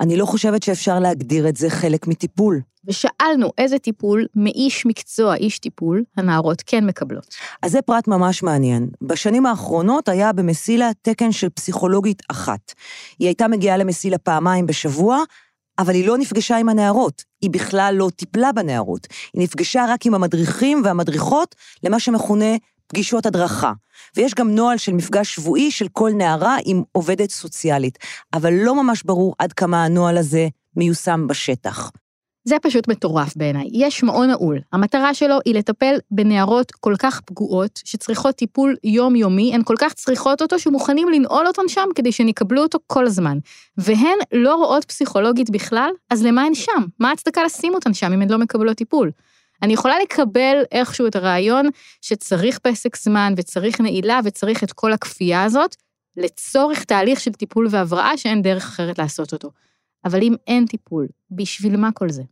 אני 0.00 0.16
לא 0.16 0.26
חושבת 0.26 0.62
שאפשר 0.62 0.98
להגדיר 1.00 1.48
את 1.48 1.56
זה 1.56 1.70
חלק 1.70 2.06
מטיפול. 2.06 2.60
ושאלנו 2.84 3.52
איזה 3.58 3.78
טיפול 3.78 4.26
מאיש 4.34 4.86
מקצוע, 4.86 5.34
איש 5.34 5.58
טיפול, 5.58 6.04
הנערות 6.16 6.62
כן 6.66 6.86
מקבלות. 6.86 7.34
אז 7.62 7.72
זה 7.72 7.82
פרט 7.82 8.08
ממש 8.08 8.42
מעניין. 8.42 8.90
בשנים 9.02 9.46
האחרונות 9.46 10.08
היה 10.08 10.32
במסילה 10.32 10.90
תקן 11.02 11.32
של 11.32 11.48
פסיכולוגית 11.48 12.22
אחת. 12.30 12.72
היא 13.18 13.28
הייתה 13.28 13.48
מגיעה 13.48 13.76
למסילה 13.76 14.18
פעמיים 14.18 14.66
בשבוע, 14.66 15.22
אבל 15.80 15.94
היא 15.94 16.06
לא 16.06 16.18
נפגשה 16.18 16.56
עם 16.56 16.68
הנערות. 16.68 17.24
היא 17.42 17.50
בכלל 17.50 17.94
לא 17.98 18.10
טיפלה 18.16 18.52
בנערות. 18.52 19.06
היא 19.32 19.42
נפגשה 19.42 19.84
רק 19.88 20.06
עם 20.06 20.14
המדריכים 20.14 20.82
והמדריכות 20.84 21.54
למה 21.82 22.00
שמכונה 22.00 22.56
פגישות 22.86 23.26
הדרכה. 23.26 23.72
ויש 24.16 24.34
גם 24.34 24.50
נוהל 24.50 24.78
של 24.78 24.92
מפגש 24.92 25.34
שבועי 25.34 25.70
של 25.70 25.88
כל 25.92 26.10
נערה 26.14 26.56
עם 26.64 26.82
עובדת 26.92 27.30
סוציאלית, 27.30 27.98
אבל 28.34 28.52
לא 28.52 28.82
ממש 28.82 29.02
ברור 29.02 29.34
עד 29.38 29.52
כמה 29.52 29.84
הנוהל 29.84 30.16
הזה 30.16 30.48
מיושם 30.76 31.26
בשטח. 31.26 31.90
זה 32.44 32.56
פשוט 32.62 32.88
מטורף 32.88 33.36
בעיניי. 33.36 33.68
יש 33.72 34.02
מעון 34.02 34.30
נעול, 34.30 34.58
המטרה 34.72 35.14
שלו 35.14 35.36
היא 35.44 35.54
לטפל 35.54 35.94
בנערות 36.10 36.70
כל 36.70 36.94
כך 36.98 37.20
פגועות, 37.20 37.80
שצריכות 37.84 38.34
טיפול 38.34 38.76
יומיומי, 38.84 39.54
הן 39.54 39.62
כל 39.64 39.74
כך 39.78 39.92
צריכות 39.92 40.42
אותו 40.42 40.58
שמוכנים 40.58 41.08
לנעול 41.08 41.46
אותן 41.46 41.62
שם 41.68 41.88
כדי 41.94 42.12
שהן 42.12 42.28
יקבלו 42.28 42.62
אותו 42.62 42.78
כל 42.86 43.06
הזמן. 43.06 43.38
והן 43.76 44.18
לא 44.32 44.54
רואות 44.54 44.84
פסיכולוגית 44.84 45.50
בכלל, 45.50 45.90
אז 46.10 46.24
למה 46.24 46.42
הן 46.42 46.54
שם? 46.54 46.84
מה 46.98 47.08
ההצדקה 47.08 47.44
לשים 47.44 47.74
אותן 47.74 47.94
שם 47.94 48.12
אם 48.12 48.22
הן 48.22 48.30
לא 48.30 48.38
מקבלות 48.38 48.76
טיפול? 48.76 49.10
אני 49.62 49.72
יכולה 49.72 49.94
לקבל 50.02 50.62
איכשהו 50.72 51.06
את 51.06 51.16
הרעיון 51.16 51.66
שצריך 52.00 52.58
פסק 52.58 52.96
זמן 52.96 53.34
וצריך 53.36 53.80
נעילה 53.80 54.20
וצריך 54.24 54.64
את 54.64 54.72
כל 54.72 54.92
הכפייה 54.92 55.44
הזאת, 55.44 55.76
לצורך 56.16 56.84
תהליך 56.84 57.20
של 57.20 57.32
טיפול 57.32 57.66
והבראה 57.70 58.16
שאין 58.16 58.42
דרך 58.42 58.64
אחרת 58.64 58.98
לעשות 58.98 59.32
אותו. 59.32 59.50
אבל 60.04 60.22
אם 60.22 60.34
אין 60.46 60.66
טיפול, 60.66 61.06
בשביל 61.30 61.76
מה 61.76 61.92
כל 61.92 62.10
זה? 62.10 62.22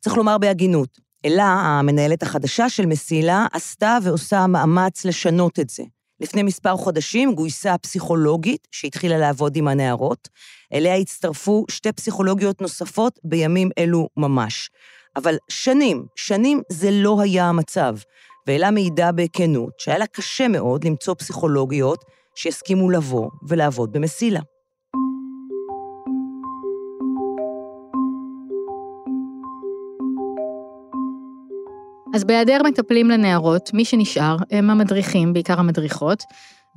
צריך 0.00 0.16
לומר 0.16 0.38
בהגינות, 0.38 1.00
אלה, 1.24 1.44
המנהלת 1.44 2.22
החדשה 2.22 2.68
של 2.68 2.86
מסילה, 2.86 3.46
עשתה 3.52 3.98
ועושה 4.02 4.46
מאמץ 4.46 5.04
לשנות 5.04 5.60
את 5.60 5.70
זה. 5.70 5.82
לפני 6.20 6.42
מספר 6.42 6.76
חודשים 6.76 7.34
גויסה 7.34 7.78
פסיכולוגית 7.78 8.68
שהתחילה 8.70 9.18
לעבוד 9.18 9.56
עם 9.56 9.68
הנערות. 9.68 10.28
אליה 10.72 10.96
הצטרפו 10.96 11.64
שתי 11.70 11.92
פסיכולוגיות 11.92 12.60
נוספות 12.60 13.20
בימים 13.24 13.70
אלו 13.78 14.08
ממש. 14.16 14.70
אבל 15.16 15.36
שנים, 15.48 16.06
שנים 16.16 16.62
זה 16.68 16.90
לא 16.90 17.20
היה 17.20 17.44
המצב. 17.48 17.96
ואלה 18.46 18.70
מעידה 18.70 19.12
בכנות 19.12 19.80
שהיה 19.80 19.98
לה 19.98 20.06
קשה 20.06 20.48
מאוד 20.48 20.84
למצוא 20.84 21.14
פסיכולוגיות 21.14 22.04
שהסכימו 22.34 22.90
לבוא 22.90 23.30
ולעבוד 23.48 23.92
במסילה. 23.92 24.40
אז 32.14 32.24
בהיעדר 32.24 32.62
מטפלים 32.64 33.10
לנערות, 33.10 33.70
מי 33.74 33.84
שנשאר 33.84 34.36
הם 34.50 34.70
המדריכים, 34.70 35.32
בעיקר 35.32 35.60
המדריכות, 35.60 36.22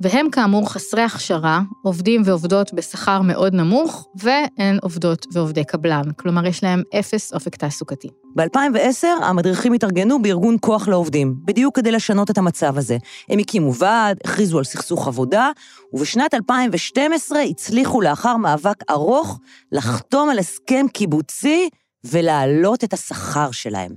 והם 0.00 0.30
כאמור 0.30 0.72
חסרי 0.72 1.02
הכשרה, 1.02 1.60
עובדים 1.82 2.22
ועובדות 2.24 2.74
בשכר 2.74 3.22
מאוד 3.22 3.54
נמוך, 3.54 4.08
והן 4.14 4.78
עובדות 4.82 5.26
ועובדי 5.32 5.64
קבלן, 5.64 6.02
כלומר 6.16 6.46
יש 6.46 6.62
להם 6.64 6.82
אפס 6.98 7.32
אופק 7.32 7.56
תעסוקתי. 7.56 8.08
ב-2010 8.36 9.06
המדריכים 9.24 9.72
התארגנו 9.72 10.22
בארגון 10.22 10.56
כוח 10.60 10.88
לעובדים, 10.88 11.34
בדיוק 11.44 11.76
כדי 11.76 11.92
לשנות 11.92 12.30
את 12.30 12.38
המצב 12.38 12.78
הזה. 12.78 12.96
הם 13.28 13.38
הקימו 13.38 13.74
ועד, 13.74 14.18
הכריזו 14.24 14.58
על 14.58 14.64
סכסוך 14.64 15.08
עבודה, 15.08 15.50
ובשנת 15.92 16.34
2012 16.34 17.40
הצליחו 17.40 18.00
לאחר 18.00 18.36
מאבק 18.36 18.90
ארוך 18.90 19.38
לחתום 19.72 20.30
על 20.30 20.38
הסכם 20.38 20.86
קיבוצי 20.92 21.68
ולהעלות 22.04 22.84
את 22.84 22.92
השכר 22.92 23.50
שלהם. 23.50 23.92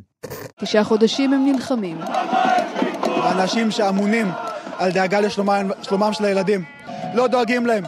תשעה 0.60 0.84
חודשים 0.84 1.34
הם 1.34 1.46
נלחמים. 1.46 1.98
האנשים 3.04 3.72
שאמונים 3.72 4.28
על 4.78 4.92
דאגה 4.92 5.20
לשלומם 5.20 5.72
שלומם 5.82 6.14
של 6.14 6.26
הילדים 6.26 6.64
לא 7.14 7.28
דואגים 7.28 7.66
להם. 7.66 7.84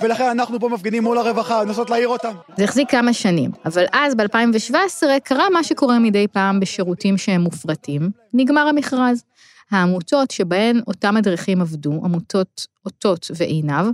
ולכן 0.00 0.24
אנחנו 0.24 0.60
פה 0.60 0.68
מפגינים 0.68 1.02
מול 1.02 1.18
הרווחה, 1.18 1.64
לנסות 1.64 1.90
להעיר 1.90 2.08
אותם. 2.08 2.34
זה 2.56 2.64
החזיק 2.64 2.90
כמה 2.90 3.12
שנים, 3.12 3.50
אבל 3.64 3.84
אז 3.92 4.14
ב-2017 4.14 5.02
קרה 5.24 5.50
מה 5.50 5.64
שקורה 5.64 5.98
מדי 5.98 6.26
פעם 6.28 6.60
בשירותים 6.60 7.18
שהם 7.18 7.40
מופרטים, 7.40 8.10
נגמר 8.34 8.60
המכרז. 8.60 9.24
העמותות 9.70 10.30
שבהן 10.30 10.80
אותם 10.86 11.14
מדריכים 11.14 11.60
עבדו, 11.60 12.00
עמותות 12.04 12.66
אותות 12.84 13.30
ועינב, 13.36 13.86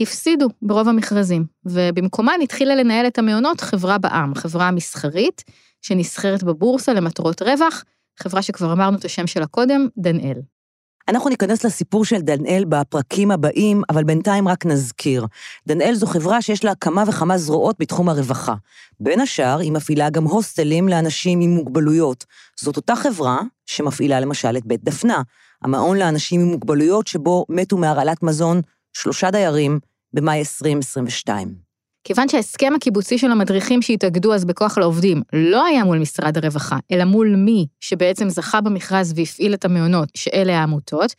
הפסידו 0.00 0.48
ברוב 0.62 0.88
המכרזים, 0.88 1.44
ובמקומן 1.64 2.38
התחילה 2.42 2.74
לנהל 2.74 3.06
את 3.06 3.18
המעונות 3.18 3.60
חברה 3.60 3.98
בע"מ, 3.98 4.34
חברה 4.34 4.70
מסחרית, 4.70 5.44
שנסחרת 5.82 6.44
בבורסה 6.44 6.92
למטרות 6.92 7.42
רווח, 7.42 7.84
חברה 8.18 8.42
שכבר 8.42 8.72
אמרנו 8.72 8.98
את 8.98 9.04
השם 9.04 9.26
שלה 9.26 9.46
קודם, 9.46 9.88
דנאל. 9.98 10.40
אנחנו 11.08 11.30
ניכנס 11.30 11.64
לסיפור 11.64 12.04
של 12.04 12.20
דנאל 12.20 12.64
בפרקים 12.68 13.30
הבאים, 13.30 13.82
אבל 13.90 14.04
בינתיים 14.04 14.48
רק 14.48 14.66
נזכיר. 14.66 15.26
דנאל 15.66 15.94
זו 15.94 16.06
חברה 16.06 16.42
שיש 16.42 16.64
לה 16.64 16.74
כמה 16.74 17.04
וכמה 17.06 17.38
זרועות 17.38 17.76
בתחום 17.78 18.08
הרווחה. 18.08 18.54
בין 19.00 19.20
השאר, 19.20 19.58
היא 19.58 19.72
מפעילה 19.72 20.10
גם 20.10 20.24
הוסטלים 20.24 20.88
לאנשים 20.88 21.40
עם 21.40 21.50
מוגבלויות. 21.50 22.24
זאת 22.60 22.76
אותה 22.76 22.96
חברה 22.96 23.38
שמפעילה 23.66 24.20
למשל 24.20 24.56
את 24.56 24.66
בית 24.66 24.84
דפנה, 24.84 25.22
המעון 25.62 25.96
לאנשים 25.96 26.40
עם 26.40 26.46
מוגבלויות 26.46 27.06
שבו 27.06 27.44
מתו 27.48 27.76
מהרעלת 27.76 28.22
מזון 28.22 28.60
שלושה 29.02 29.30
דיירים 29.30 29.78
במאי 30.12 30.38
2022. 30.38 31.54
כיוון 32.04 32.28
שההסכם 32.28 32.72
הקיבוצי 32.76 33.18
של 33.18 33.30
המדריכים 33.30 33.82
שהתאגדו 33.82 34.34
אז 34.34 34.44
בכוח 34.44 34.78
לעובדים 34.78 35.22
לא 35.32 35.64
היה 35.64 35.84
מול 35.84 35.98
משרד 35.98 36.38
הרווחה, 36.38 36.78
אלא 36.92 37.04
מול 37.04 37.34
מי 37.36 37.66
שבעצם 37.80 38.28
זכה 38.28 38.60
במכרז 38.60 39.12
והפעיל 39.16 39.54
את 39.54 39.64
המעונות, 39.64 40.08
שאלה 40.14 40.58
העמותות, 40.58 41.14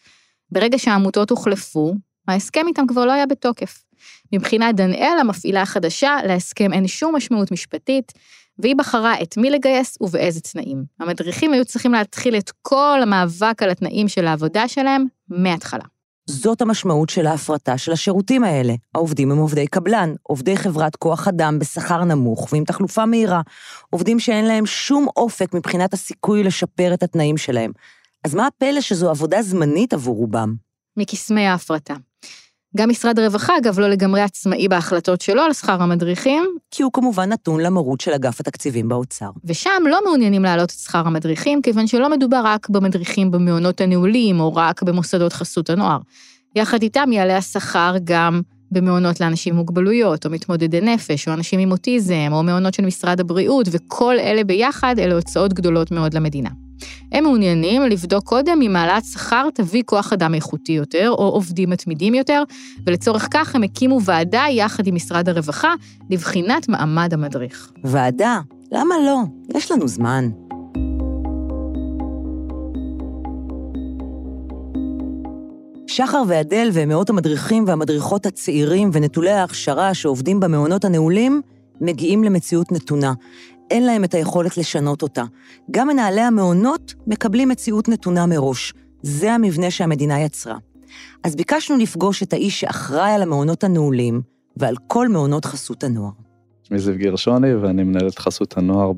ברגע 0.51 0.77
שהעמותות 0.79 1.29
הוחלפו, 1.29 1.93
ההסכם 2.27 2.67
איתם 2.67 2.87
כבר 2.87 3.05
לא 3.05 3.11
היה 3.11 3.25
בתוקף. 3.25 3.83
מבחינת 4.33 4.75
דנאל, 4.75 5.17
המפעילה 5.19 5.61
החדשה, 5.61 6.17
להסכם 6.27 6.73
אין 6.73 6.87
שום 6.87 7.15
משמעות 7.15 7.51
משפטית, 7.51 8.11
והיא 8.59 8.75
בחרה 8.75 9.21
את 9.21 9.37
מי 9.37 9.49
לגייס 9.49 9.97
ובאיזה 10.01 10.41
תנאים. 10.41 10.83
המדריכים 10.99 11.53
היו 11.53 11.65
צריכים 11.65 11.91
להתחיל 11.91 12.37
את 12.37 12.51
כל 12.61 12.99
המאבק 13.01 13.63
על 13.63 13.69
התנאים 13.69 14.07
של 14.07 14.27
העבודה 14.27 14.67
שלהם 14.67 15.05
מההתחלה. 15.29 15.96
זאת 16.29 16.61
המשמעות 16.61 17.09
של 17.09 17.27
ההפרטה 17.27 17.77
של 17.77 17.91
השירותים 17.91 18.43
האלה. 18.43 18.73
העובדים 18.95 19.31
הם 19.31 19.37
עובדי 19.37 19.67
קבלן, 19.67 20.13
עובדי 20.23 20.57
חברת 20.57 20.95
כוח 20.95 21.27
אדם 21.27 21.59
בשכר 21.59 22.03
נמוך 22.03 22.47
ועם 22.51 22.63
תחלופה 22.63 23.05
מהירה. 23.05 23.41
עובדים 23.89 24.19
שאין 24.19 24.45
להם 24.45 24.65
שום 24.65 25.07
אופק 25.15 25.53
מבחינת 25.53 25.93
הסיכוי 25.93 26.43
לשפר 26.43 26.93
את 26.93 27.03
התנאים 27.03 27.37
שלהם. 27.37 27.71
אז 28.23 28.35
מה 28.35 28.47
הפלא 28.47 28.81
שזו 28.81 29.09
עבודה 29.09 29.41
זמנית 29.41 29.93
עבור 29.93 30.15
רובם? 30.15 30.55
מקסמי 30.97 31.47
ההפרטה. 31.47 31.93
גם 32.75 32.89
משרד 32.89 33.19
הרווחה, 33.19 33.57
אגב, 33.57 33.79
לא 33.79 33.87
לגמרי 33.87 34.21
עצמאי 34.21 34.67
בהחלטות 34.67 35.21
שלו 35.21 35.41
על 35.41 35.53
שכר 35.53 35.83
המדריכים. 35.83 36.43
כי 36.71 36.83
הוא 36.83 36.91
כמובן 36.93 37.29
נתון 37.29 37.61
למרות 37.61 38.01
של 38.01 38.11
אגף 38.11 38.39
התקציבים 38.39 38.89
באוצר. 38.89 39.29
ושם 39.45 39.83
לא 39.89 39.99
מעוניינים 40.05 40.43
להעלות 40.43 40.69
את 40.69 40.75
שכר 40.75 41.07
המדריכים, 41.07 41.61
כיוון 41.61 41.87
שלא 41.87 42.09
מדובר 42.09 42.41
רק 42.43 42.69
במדריכים 42.69 43.31
במעונות 43.31 43.81
הנעולים, 43.81 44.39
או 44.39 44.55
רק 44.55 44.83
במוסדות 44.83 45.33
חסות 45.33 45.69
הנוער. 45.69 45.99
יחד 46.55 46.81
איתם 46.81 47.11
יעלה 47.11 47.37
השכר 47.37 47.95
גם 48.03 48.41
במעונות 48.71 49.19
לאנשים 49.21 49.53
עם 49.53 49.59
מוגבלויות, 49.59 50.25
או 50.25 50.31
מתמודדי 50.31 50.81
נפש, 50.81 51.27
או 51.27 51.33
אנשים 51.33 51.59
עם 51.59 51.71
אוטיזם, 51.71 52.29
או 52.31 52.43
מעונות 52.43 52.73
של 52.73 52.85
משרד 52.85 53.19
הבריאות, 53.19 53.67
וכל 53.71 54.19
אלה 54.19 54.43
ביחד 54.43 54.95
אלה 54.99 55.15
הוצאות 55.15 55.53
גדולות 55.53 55.91
מאוד 55.91 56.13
למדינה. 56.13 56.49
הם 57.11 57.23
מעוניינים 57.23 57.81
לבדוק 57.81 58.23
קודם 58.23 58.61
אם 58.61 58.75
העלאת 58.75 59.05
שכר 59.05 59.49
תביא 59.53 59.83
כוח 59.85 60.13
אדם 60.13 60.33
איכותי 60.33 60.71
יותר, 60.71 61.09
או 61.09 61.27
עובדים 61.27 61.69
מתמידים 61.69 62.13
יותר, 62.13 62.43
ולצורך 62.85 63.27
כך 63.31 63.55
הם 63.55 63.63
הקימו 63.63 63.99
ועדה 64.03 64.45
יחד 64.51 64.87
עם 64.87 64.95
משרד 64.95 65.29
הרווחה 65.29 65.73
לבחינת 66.09 66.69
מעמד 66.69 67.13
המדריך. 67.13 67.71
ועדה? 67.83 68.39
למה 68.71 68.95
לא? 69.05 69.19
יש 69.55 69.71
לנו 69.71 69.87
זמן. 69.87 70.29
שחר 75.87 76.23
ואדל 76.27 76.69
ומאות 76.73 77.09
המדריכים 77.09 77.63
והמדריכות 77.67 78.25
הצעירים 78.25 78.89
ונטולי 78.93 79.31
ההכשרה 79.31 79.93
שעובדים 79.93 80.39
במעונות 80.39 80.85
הנעולים 80.85 81.41
מגיעים 81.81 82.23
למציאות 82.23 82.71
נתונה. 82.71 83.13
אין 83.71 83.85
להם 83.85 84.03
את 84.03 84.13
היכולת 84.13 84.57
לשנות 84.57 85.01
אותה. 85.01 85.23
גם 85.71 85.87
מנהלי 85.87 86.21
המעונות 86.21 86.93
מקבלים 87.07 87.49
מציאות 87.49 87.89
נתונה 87.89 88.25
מראש. 88.25 88.73
זה 89.01 89.33
המבנה 89.33 89.71
שהמדינה 89.71 90.21
יצרה. 90.21 90.57
אז 91.23 91.35
ביקשנו 91.35 91.77
לפגוש 91.77 92.23
את 92.23 92.33
האיש 92.33 92.59
שאחראי 92.59 93.11
על 93.11 93.21
המעונות 93.21 93.63
הנעולים 93.63 94.21
ועל 94.57 94.75
כל 94.87 95.07
מעונות 95.07 95.45
חסות 95.45 95.83
הנוער. 95.83 96.11
שמי 96.63 96.79
זיו 96.79 96.95
גרשוני 96.97 97.55
ואני 97.55 97.83
מנהל 97.83 98.07
את 98.07 98.19
חסות 98.19 98.57
הנוער. 98.57 98.91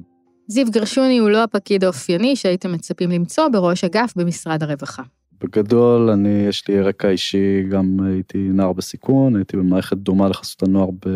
זיו 0.48 0.72
גרשוני 0.72 1.18
הוא 1.18 1.30
לא 1.30 1.44
הפקיד 1.44 1.84
האופייני 1.84 2.36
שהייתם 2.36 2.72
מצפים 2.72 3.12
למצוא 3.12 3.48
בראש 3.48 3.84
אגף 3.84 4.14
במשרד 4.16 4.64
הרווחה. 4.64 5.04
בגדול, 5.44 6.10
אני, 6.10 6.46
יש 6.50 6.68
לי 6.68 6.82
רקע 6.82 7.10
אישי, 7.10 7.64
גם 7.70 8.00
הייתי 8.04 8.38
נער 8.38 8.74
בסיכון, 8.74 9.36
הייתי 9.36 9.58
במערכת 9.58 9.98
דומה 9.98 10.30
לחסות 10.30 10.64
הנוער 10.64 10.90
ב... 10.92 11.10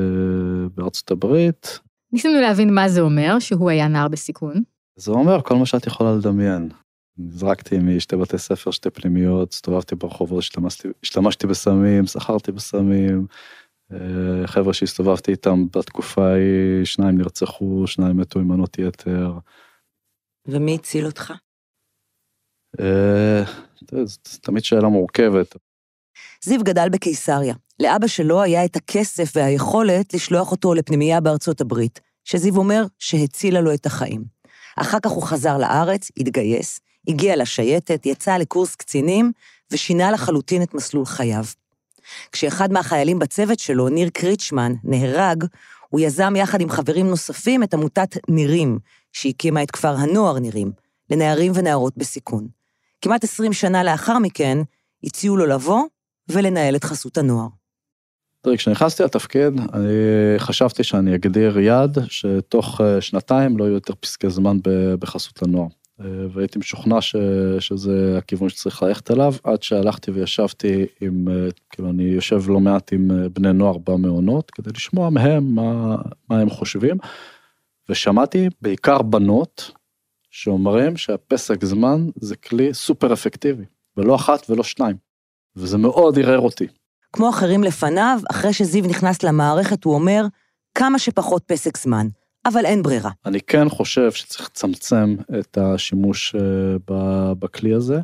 בארצות 0.75 1.11
הברית. 1.11 1.79
ניסינו 2.13 2.41
להבין 2.41 2.73
מה 2.73 2.89
זה 2.89 3.01
אומר 3.01 3.39
שהוא 3.39 3.69
היה 3.69 3.87
נער 3.87 4.07
בסיכון. 4.07 4.63
זה 4.95 5.11
אומר 5.11 5.41
כל 5.41 5.55
מה 5.55 5.65
שאת 5.65 5.87
יכולה 5.87 6.15
לדמיין. 6.15 6.69
נזרקתי 7.17 7.77
משתי 7.79 8.15
בתי 8.15 8.37
ספר, 8.37 8.71
שתי 8.71 8.89
פנימיות, 8.89 9.51
הסתובבתי 9.51 9.95
ברחובות, 9.95 10.39
השתמשתי, 10.39 10.87
השתמשתי 11.03 11.47
בסמים, 11.47 12.05
שכרתי 12.05 12.51
בסמים. 12.51 13.27
אה, 13.91 14.47
חבר'ה 14.47 14.73
שהסתובבתי 14.73 15.31
איתם 15.31 15.65
בתקופה 15.75 16.27
ההיא, 16.27 16.85
שניים 16.85 17.17
נרצחו, 17.17 17.87
שניים 17.87 18.17
מתו 18.17 18.39
עם 18.39 18.47
מנות 18.47 18.79
יתר. 18.79 19.33
ומי 20.47 20.75
הציל 20.75 21.05
אותך? 21.05 21.33
אה, 22.79 23.43
זו 24.03 24.19
תמיד 24.41 24.63
שאלה 24.63 24.87
מורכבת. 24.87 25.55
זיו 26.43 26.63
גדל 26.63 26.89
בקיסריה. 26.89 27.55
לאבא 27.79 28.07
שלו 28.07 28.41
היה 28.41 28.65
את 28.65 28.75
הכסף 28.75 29.31
והיכולת 29.35 30.13
לשלוח 30.13 30.51
אותו 30.51 30.73
לפנימייה 30.73 31.19
בארצות 31.19 31.61
הברית, 31.61 31.99
שזיו 32.23 32.57
אומר 32.57 32.85
שהצילה 32.99 33.61
לו 33.61 33.73
את 33.73 33.85
החיים. 33.85 34.23
אחר 34.75 34.97
כך 34.99 35.11
הוא 35.11 35.23
חזר 35.23 35.57
לארץ, 35.57 36.09
התגייס, 36.17 36.79
הגיע 37.07 37.35
לשייטת, 37.35 38.05
יצא 38.05 38.37
לקורס 38.37 38.75
קצינים 38.75 39.31
ושינה 39.71 40.11
לחלוטין 40.11 40.63
את 40.63 40.73
מסלול 40.73 41.05
חייו. 41.05 41.43
כשאחד 42.31 42.71
מהחיילים 42.71 43.19
בצוות 43.19 43.59
שלו, 43.59 43.89
ניר 43.89 44.09
קריצ'מן, 44.09 44.73
נהרג, 44.83 45.45
הוא 45.89 45.99
יזם 45.99 46.35
יחד 46.35 46.61
עם 46.61 46.69
חברים 46.69 47.07
נוספים 47.07 47.63
את 47.63 47.73
עמותת 47.73 48.17
נירים, 48.29 48.79
שהקימה 49.13 49.63
את 49.63 49.71
כפר 49.71 49.95
הנוער 49.95 50.39
נירים, 50.39 50.71
לנערים 51.09 51.51
ונערות 51.55 51.97
בסיכון. 51.97 52.47
כמעט 53.01 53.23
20 53.23 53.53
שנה 53.53 53.83
לאחר 53.83 54.19
מכן, 54.19 54.57
הציעו 55.03 55.37
לו 55.37 55.45
לבוא 55.45 55.83
ולנהל 56.29 56.75
את 56.75 56.83
חסות 56.83 57.17
הנוער. 57.17 57.47
תראי, 58.43 58.57
כשנכנסתי 58.57 59.03
לתפקיד, 59.03 59.53
אני 59.73 59.93
חשבתי 60.37 60.83
שאני 60.83 61.15
אגדיר 61.15 61.59
יעד 61.59 61.97
שתוך 62.09 62.81
אה, 62.81 63.01
שנתיים 63.01 63.57
לא 63.57 63.63
יהיו 63.63 63.73
יותר 63.73 63.93
פסקי 63.99 64.29
זמן 64.29 64.57
בחסות 64.99 65.43
הנוער. 65.43 65.67
אה, 66.01 66.05
והייתי 66.33 66.59
משוכנע 66.59 67.01
ש, 67.01 67.15
שזה 67.59 68.15
הכיוון 68.17 68.49
שצריך 68.49 68.83
ללכת 68.83 69.11
אליו, 69.11 69.33
עד 69.43 69.63
שהלכתי 69.63 70.11
וישבתי 70.11 70.85
עם, 71.01 71.27
אה, 71.29 71.47
כאילו 71.69 71.89
אני 71.89 72.03
יושב 72.03 72.49
לא 72.49 72.59
מעט 72.59 72.93
עם 72.93 73.11
בני 73.33 73.53
נוער 73.53 73.77
במעונות, 73.77 74.51
כדי 74.51 74.71
לשמוע 74.75 75.09
מהם 75.09 75.55
מה, 75.55 75.95
מה 76.29 76.39
הם 76.39 76.49
חושבים, 76.49 76.97
ושמעתי 77.89 78.49
בעיקר 78.61 79.01
בנות 79.01 79.71
שאומרים 80.29 80.97
שהפסק 80.97 81.65
זמן 81.65 82.09
זה 82.15 82.35
כלי 82.35 82.73
סופר 82.73 83.13
אפקטיבי, 83.13 83.65
ולא 83.97 84.15
אחת 84.15 84.49
ולא 84.49 84.63
שניים, 84.63 84.95
וזה 85.55 85.77
מאוד 85.77 86.19
ערער 86.19 86.39
אותי. 86.39 86.67
כמו 87.13 87.29
אחרים 87.29 87.63
לפניו, 87.63 88.19
אחרי 88.31 88.53
שזיו 88.53 88.87
נכנס 88.87 89.23
למערכת, 89.23 89.83
הוא 89.83 89.95
אומר, 89.95 90.25
כמה 90.75 90.99
שפחות 90.99 91.43
פסק 91.45 91.77
זמן, 91.77 92.07
אבל 92.45 92.65
אין 92.65 92.83
ברירה. 92.83 93.11
אני 93.25 93.41
כן 93.41 93.69
חושב 93.69 94.11
שצריך 94.11 94.49
לצמצם 94.49 95.15
את 95.39 95.57
השימוש 95.57 96.35
אה, 96.35 97.33
בכלי 97.39 97.73
הזה, 97.73 97.99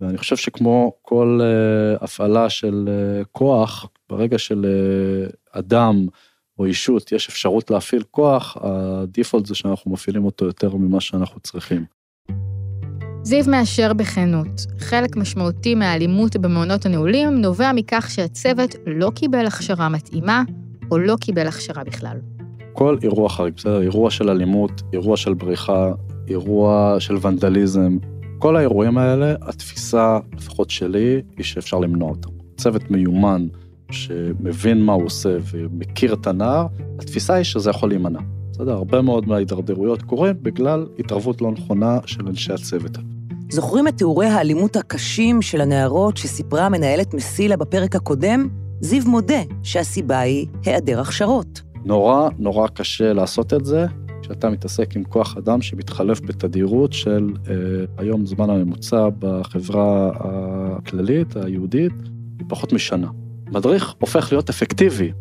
ואני 0.00 0.18
חושב 0.18 0.36
שכמו 0.36 0.92
כל 1.02 1.40
אה, 1.42 2.04
הפעלה 2.04 2.50
של 2.50 2.88
אה, 2.88 3.24
כוח, 3.32 3.86
ברגע 4.08 4.36
שלאדם 4.38 6.06
או 6.58 6.64
אישות 6.64 7.12
יש 7.12 7.28
אפשרות 7.28 7.70
להפעיל 7.70 8.02
כוח, 8.10 8.56
הדיפולט 8.60 9.46
זה 9.46 9.54
שאנחנו 9.54 9.90
מפעילים 9.90 10.24
אותו 10.24 10.44
יותר 10.44 10.74
ממה 10.74 11.00
שאנחנו 11.00 11.40
צריכים. 11.40 11.84
זיו 13.24 13.44
מאשר 13.48 13.92
בכנות, 13.92 14.66
חלק 14.78 15.16
משמעותי 15.16 15.74
מהאלימות 15.74 16.36
במעונות 16.36 16.86
הנעולים 16.86 17.40
נובע 17.40 17.72
מכך 17.72 18.10
שהצוות 18.10 18.74
לא 18.86 19.10
קיבל 19.14 19.46
הכשרה 19.46 19.88
מתאימה, 19.88 20.42
או 20.90 20.98
לא 20.98 21.16
קיבל 21.20 21.46
הכשרה 21.46 21.84
בכלל. 21.84 22.16
כל 22.72 22.96
אירוע 23.02 23.28
חריג, 23.28 23.54
בסדר? 23.56 23.82
אירוע 23.82 24.10
של 24.10 24.30
אלימות, 24.30 24.82
אירוע 24.92 25.16
של 25.16 25.34
בריחה, 25.34 25.92
אירוע 26.28 26.96
של 26.98 27.16
ונדליזם, 27.22 27.98
כל 28.38 28.56
האירועים 28.56 28.98
האלה, 28.98 29.34
התפיסה, 29.42 30.18
לפחות 30.36 30.70
שלי, 30.70 31.22
היא 31.36 31.44
שאפשר 31.44 31.78
למנוע 31.78 32.10
אותם. 32.10 32.30
צוות 32.56 32.90
מיומן 32.90 33.46
שמבין 33.90 34.82
מה 34.82 34.92
הוא 34.92 35.04
עושה 35.04 35.36
ומכיר 35.50 36.14
את 36.14 36.26
הנער, 36.26 36.66
התפיסה 36.98 37.34
היא 37.34 37.44
שזה 37.44 37.70
יכול 37.70 37.88
להימנע. 37.88 38.20
בסדר? 38.52 38.72
הרבה 38.72 39.02
מאוד 39.02 39.28
מההידרדרויות 39.28 40.02
קורים 40.02 40.34
בגלל 40.42 40.86
התערבות 40.98 41.42
לא 41.42 41.50
נכונה 41.50 41.98
של 42.06 42.28
אנשי 42.28 42.52
הצוות. 42.52 42.98
זוכרים 43.52 43.88
את 43.88 43.96
תיאורי 43.96 44.26
האלימות 44.26 44.76
הקשים 44.76 45.42
של 45.42 45.60
הנערות 45.60 46.16
שסיפרה 46.16 46.66
המנהלת 46.66 47.14
מסילה 47.14 47.56
בפרק 47.56 47.96
הקודם? 47.96 48.48
זיו 48.80 49.02
מודה 49.06 49.42
שהסיבה 49.62 50.18
היא 50.18 50.46
היעדר 50.64 51.00
הכשרות. 51.00 51.62
נורא 51.84 52.28
נורא 52.38 52.68
קשה 52.68 53.12
לעשות 53.12 53.54
את 53.54 53.64
זה 53.64 53.86
כשאתה 54.22 54.50
מתעסק 54.50 54.96
עם 54.96 55.04
כוח 55.04 55.36
אדם 55.36 55.62
שמתחלף 55.62 56.20
בתדירות 56.20 56.92
של 56.92 57.32
אה, 57.48 57.54
היום 57.98 58.26
זמן 58.26 58.50
הממוצע 58.50 59.08
בחברה 59.18 60.10
הכללית, 60.14 61.36
היהודית, 61.36 61.92
היא 62.38 62.46
פחות 62.48 62.72
משנה. 62.72 63.08
מדריך 63.50 63.94
הופך 63.98 64.32
להיות 64.32 64.48
אפקטיבי, 64.48 65.12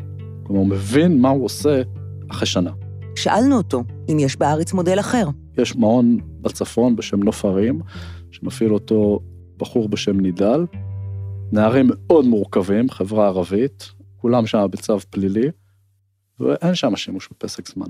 כלומר 0.44 0.60
הוא 0.60 0.68
מבין 0.68 1.22
מה 1.22 1.30
הוא 1.30 1.46
עושה 1.46 1.82
אחרי 2.30 2.48
שנה. 2.48 2.72
שאלנו 3.16 3.58
אותו 3.58 3.84
אם 4.10 4.20
יש 4.20 4.38
בארץ 4.38 4.74
מודל 4.74 5.00
אחר. 5.00 5.28
יש 5.58 5.76
מעון 5.76 6.18
בצפון 6.42 6.96
בשם 6.96 7.24
נוף 7.24 7.46
הרים, 7.46 7.82
שמפעיל 8.32 8.74
אותו 8.74 9.20
בחור 9.58 9.90
בשם 9.90 10.20
נידל. 10.20 10.66
נערים 11.52 11.90
מאוד 11.90 12.26
מורכבים, 12.26 12.90
חברה 12.90 13.28
ערבית, 13.28 13.92
כולם 14.18 14.48
שם 14.48 14.66
בצו 14.72 15.00
פלילי, 15.00 15.52
ואין 16.40 16.76
שם 16.76 16.96
שימוש 16.96 17.30
בפסק 17.32 17.68
זמן. 17.68 17.88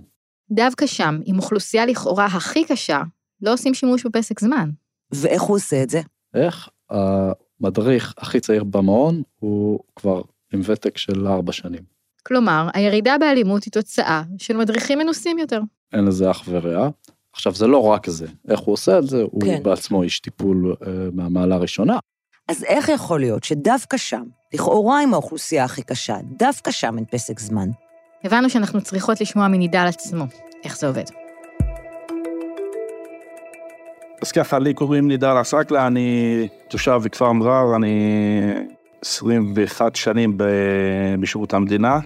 דווקא 0.51 0.85
שם, 0.85 1.19
עם 1.25 1.37
אוכלוסייה 1.37 1.85
לכאורה 1.85 2.25
הכי 2.25 2.65
קשה, 2.65 3.01
לא 3.41 3.53
עושים 3.53 3.73
שימוש 3.73 4.05
בפסק 4.05 4.39
זמן. 4.39 4.69
ואיך 5.11 5.41
הוא 5.41 5.55
עושה 5.55 5.83
את 5.83 5.89
זה? 5.89 6.01
איך? 6.33 6.69
המדריך 6.89 8.13
הכי 8.17 8.39
צעיר 8.39 8.63
במעון 8.63 9.21
הוא 9.39 9.79
כבר 9.95 10.21
עם 10.53 10.61
ותק 10.65 10.97
של 10.97 11.27
ארבע 11.27 11.51
שנים. 11.51 11.83
כלומר, 12.23 12.67
הירידה 12.73 13.15
באלימות 13.19 13.63
היא 13.63 13.71
תוצאה 13.71 14.23
של 14.37 14.57
מדריכים 14.57 14.99
מנוסים 14.99 15.39
יותר. 15.39 15.61
אין 15.93 16.05
לזה 16.05 16.31
אח 16.31 16.43
ורע. 16.47 16.89
עכשיו, 17.33 17.55
זה 17.55 17.67
לא 17.67 17.83
רק 17.83 18.09
זה, 18.09 18.25
איך 18.49 18.59
הוא 18.59 18.73
עושה 18.73 18.99
את 18.99 19.07
זה, 19.07 19.21
הוא 19.31 19.41
כן. 19.41 19.63
בעצמו 19.63 20.03
איש 20.03 20.19
טיפול 20.19 20.75
אה, 20.87 20.91
מהמעלה 21.13 21.55
הראשונה. 21.55 21.97
אז 22.47 22.63
איך 22.63 22.89
יכול 22.89 23.19
להיות 23.19 23.43
שדווקא 23.43 23.97
שם, 23.97 24.23
לכאורה 24.53 25.01
עם 25.01 25.13
האוכלוסייה 25.13 25.63
הכי 25.63 25.83
קשה, 25.83 26.17
דווקא 26.37 26.71
שם 26.71 26.97
אין 26.97 27.05
פסק 27.05 27.39
זמן? 27.39 27.69
הבנו 28.23 28.49
שאנחנו 28.49 28.81
צריכות 28.81 29.21
לשמוע 29.21 29.47
מנידל 29.47 29.85
עצמו, 29.87 30.25
איך 30.63 30.77
זה 30.77 30.87
עובד. 30.87 31.03
אז 34.21 34.31
ככה, 34.31 34.59
לי 34.59 34.73
קוראים 34.73 35.07
נידל 35.07 35.37
עסקלה, 35.37 35.87
אני 35.87 36.47
תושב 36.67 36.99
בכפר 37.03 37.31
מרר, 37.31 37.75
אני 37.75 37.95
21 39.01 39.95
שנים 39.95 40.37
בשירות 41.19 41.53
המדינה. 41.53 41.99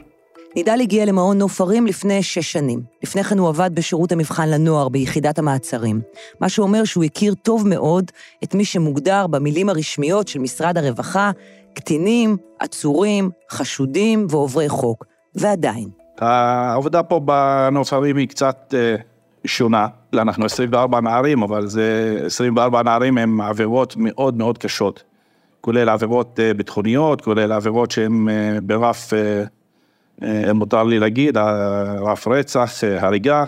נידל 0.56 0.80
הגיע 0.82 1.06
למעון 1.06 1.38
נוף 1.38 1.62
הרים 1.62 1.88
לפני 1.88 2.24
שש 2.24 2.52
שנים. 2.52 2.82
לפני 3.04 3.24
כן 3.24 3.40
הוא 3.40 3.50
עבד 3.50 3.70
בשירות 3.74 4.12
המבחן 4.12 4.50
לנוער 4.50 4.90
ביחידת 4.90 5.40
המעצרים. 5.40 6.02
מה 6.40 6.50
שאומר 6.50 6.84
שהוא 6.84 7.04
הכיר 7.04 7.34
טוב 7.34 7.68
מאוד 7.68 8.12
את 8.44 8.56
מי 8.56 8.66
שמוגדר 8.66 9.28
במילים 9.28 9.70
הרשמיות 9.70 10.28
של 10.28 10.40
משרד 10.40 10.78
הרווחה, 10.78 11.32
קטינים, 11.74 12.38
עצורים, 12.60 13.30
חשודים 13.52 14.28
ועוברי 14.30 14.70
חוק. 14.70 15.06
ועדיין. 15.36 15.90
העבודה 16.20 17.04
פה 17.04 17.20
בנוף 17.20 17.94
הרים 17.94 18.18
היא 18.18 18.28
קצת 18.28 18.74
אה, 18.78 18.96
שונה. 19.46 19.88
אנחנו 20.14 20.46
24 20.46 21.02
נערים, 21.02 21.44
אבל 21.44 21.68
זה 21.68 22.20
24 22.26 22.84
נערים 22.84 23.18
עם 23.18 23.42
עבירות 23.42 23.94
מאוד 23.98 24.38
מאוד 24.38 24.58
קשות. 24.58 25.04
כולל 25.62 25.90
עבירות 25.90 26.40
אה, 26.40 26.54
ביטחוניות, 26.54 27.22
כולל 27.22 27.52
עבירות 27.52 27.92
שהן 27.92 28.30
אה, 28.30 28.58
ברף 28.64 29.14
מותר 30.54 30.84
לי 30.84 31.00
להגיד, 31.00 31.38
רף 32.02 32.28
רצח, 32.28 32.84
הריגה, 33.00 33.44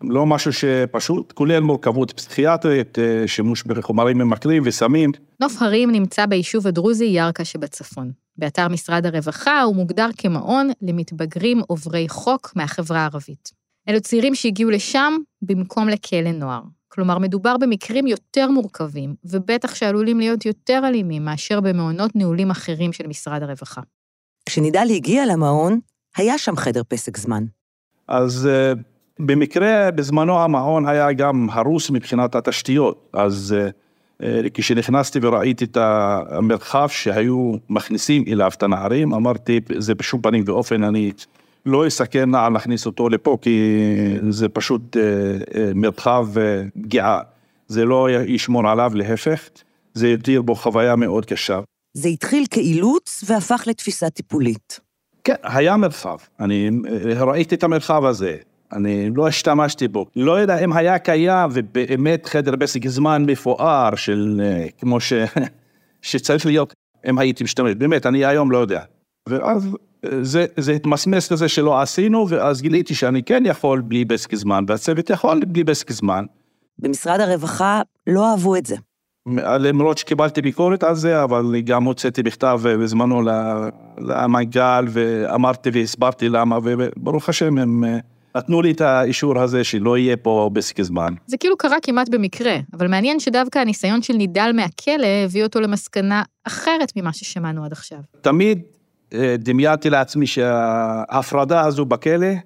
לא 0.00 0.26
משהו 0.26 0.52
שפשוט, 0.52 1.32
כולל 1.32 1.60
מורכבות 1.60 2.12
פסיכיאטרית, 2.12 2.98
שימוש 3.26 3.62
בחומרים 3.62 4.18
ממכרים 4.18 4.62
וסמים. 4.66 5.12
נוף 5.40 5.62
הרים 5.62 5.90
נמצא 5.90 6.26
ביישוב 6.26 6.66
הדרוזי 6.66 7.04
ירכא 7.04 7.44
שבצפון. 7.44 8.12
באתר 8.36 8.68
משרד 8.68 9.06
הרווחה 9.06 9.62
הוא 9.62 9.76
מוגדר 9.76 10.08
כמעון 10.18 10.70
למתבגרים 10.82 11.60
עוברי 11.66 12.08
חוק 12.08 12.52
מהחברה 12.56 12.98
הערבית. 13.00 13.50
אלו 13.88 14.00
צעירים 14.00 14.34
שהגיעו 14.34 14.70
לשם 14.70 15.16
במקום 15.42 15.88
לכלא 15.88 16.32
נוער. 16.32 16.62
כלומר, 16.88 17.18
מדובר 17.18 17.56
במקרים 17.56 18.06
יותר 18.06 18.50
מורכבים, 18.50 19.14
ובטח 19.24 19.74
שעלולים 19.74 20.18
להיות 20.18 20.46
יותר 20.46 20.80
אלימים 20.84 21.24
מאשר 21.24 21.60
במעונות 21.60 22.16
נעולים 22.16 22.50
אחרים 22.50 22.92
של 22.92 23.06
משרד 23.06 23.42
הרווחה. 23.42 23.80
כשנידל 24.48 24.86
הגיע 24.94 25.26
למעון, 25.26 25.80
היה 26.16 26.38
שם 26.38 26.56
חדר 26.56 26.82
פסק 26.88 27.16
זמן. 27.16 27.44
אז 28.08 28.48
uh, 28.48 28.78
במקרה, 29.18 29.90
בזמנו 29.90 30.40
המעון 30.40 30.88
היה 30.88 31.12
גם 31.12 31.48
הרוס 31.52 31.90
מבחינת 31.90 32.34
התשתיות, 32.34 33.10
אז 33.12 33.56
uh, 33.58 34.22
uh, 34.22 34.26
כשנכנסתי 34.54 35.18
וראיתי 35.22 35.64
את 35.64 35.76
המרחב 35.80 36.88
שהיו 36.88 37.52
מכניסים 37.68 38.24
אליו 38.28 38.50
את 38.56 38.62
הנערים, 38.62 39.14
אמרתי, 39.14 39.60
זה 39.78 39.94
בשום 39.94 40.22
פנים 40.22 40.44
ואופן 40.46 40.82
אני 40.82 41.12
לא 41.66 41.86
אסכן 41.86 42.30
נער 42.30 42.48
להכניס 42.48 42.86
אותו 42.86 43.08
לפה, 43.08 43.38
כי 43.42 43.76
זה 44.28 44.48
פשוט 44.48 44.96
uh, 44.96 44.98
uh, 44.98 45.56
מרחב 45.74 46.28
uh, 46.34 46.82
פגיעה. 46.82 47.20
זה 47.66 47.84
לא 47.84 48.08
ישמור 48.10 48.68
עליו, 48.68 48.92
להפך, 48.94 49.48
זה 49.94 50.08
יתיר 50.08 50.42
בו 50.42 50.54
חוויה 50.54 50.96
מאוד 50.96 51.26
קשה. 51.26 51.60
זה 51.94 52.08
התחיל 52.08 52.44
כאילוץ 52.50 53.24
והפך 53.26 53.64
לתפיסה 53.66 54.10
טיפולית. 54.10 54.80
כן, 55.24 55.34
היה 55.42 55.76
מרחב. 55.76 56.16
אני 56.40 56.70
אה, 56.88 57.24
ראיתי 57.24 57.54
את 57.54 57.62
המרחב 57.62 58.04
הזה. 58.04 58.36
אני 58.72 59.10
לא 59.14 59.28
השתמשתי 59.28 59.88
בו. 59.88 60.06
לא 60.16 60.32
יודע 60.40 60.64
אם 60.64 60.72
היה 60.72 60.98
קיים 60.98 61.50
ובאמת 61.52 62.26
חדר 62.26 62.54
פסק 62.60 62.86
זמן 62.86 63.24
מפואר 63.26 63.94
של 63.96 64.40
אה, 64.44 64.66
כמו 64.78 65.00
ש... 65.00 65.12
שצריך 66.02 66.46
להיות, 66.46 66.74
אם 67.08 67.18
הייתי 67.18 67.44
משתמש. 67.44 67.74
באמת, 67.74 68.06
אני 68.06 68.24
היום 68.24 68.50
לא 68.50 68.58
יודע. 68.58 68.82
ואז 69.28 69.68
אה, 70.04 70.10
זה, 70.22 70.46
זה 70.56 70.72
התמסמס 70.72 71.32
לזה 71.32 71.48
שלא 71.48 71.80
עשינו, 71.80 72.28
ואז 72.28 72.62
גיליתי 72.62 72.94
שאני 72.94 73.22
כן 73.22 73.42
יכול 73.46 73.80
בלי 73.80 74.04
פסק 74.04 74.34
זמן, 74.34 74.64
והצוות 74.68 75.10
יכול 75.10 75.44
בלי 75.44 75.64
פסק 75.64 75.92
זמן. 75.92 76.24
במשרד 76.78 77.20
הרווחה 77.20 77.82
לא 78.06 78.30
אהבו 78.30 78.56
את 78.56 78.66
זה. 78.66 78.76
למרות 79.36 79.98
שקיבלתי 79.98 80.42
ביקורת 80.42 80.82
על 80.82 80.94
זה, 80.94 81.22
אבל 81.22 81.60
גם 81.64 81.84
הוצאתי 81.84 82.22
בכתב 82.22 82.60
בזמנו 82.64 83.22
למנכ"ל 83.98 84.86
ואמרתי 84.88 85.70
והסברתי 85.72 86.28
למה, 86.28 86.58
וברוך 86.62 87.28
השם 87.28 87.58
הם 87.58 87.84
אה, 87.84 87.98
נתנו 88.36 88.62
לי 88.62 88.70
את 88.70 88.80
האישור 88.80 89.38
הזה 89.38 89.64
שלא 89.64 89.98
יהיה 89.98 90.16
פה 90.16 90.50
פסק 90.54 90.82
זמן. 90.82 91.14
זה 91.26 91.36
כאילו 91.36 91.56
קרה 91.56 91.76
כמעט 91.82 92.08
במקרה, 92.08 92.56
אבל 92.74 92.88
מעניין 92.88 93.20
שדווקא 93.20 93.58
הניסיון 93.58 94.02
של 94.02 94.14
נידל 94.14 94.50
מהכלא 94.54 95.06
הביא 95.24 95.42
אותו 95.42 95.60
למסקנה 95.60 96.22
אחרת 96.44 96.92
ממה 96.96 97.12
ששמענו 97.12 97.64
עד 97.64 97.72
עכשיו. 97.72 97.98
תמיד 98.20 98.62
אה, 99.14 99.34
דמיינתי 99.38 99.90
לעצמי 99.90 100.26
שההפרדה 100.26 101.60
הזו 101.60 101.84
בכלא, 101.84 102.26
אה, 102.26 102.36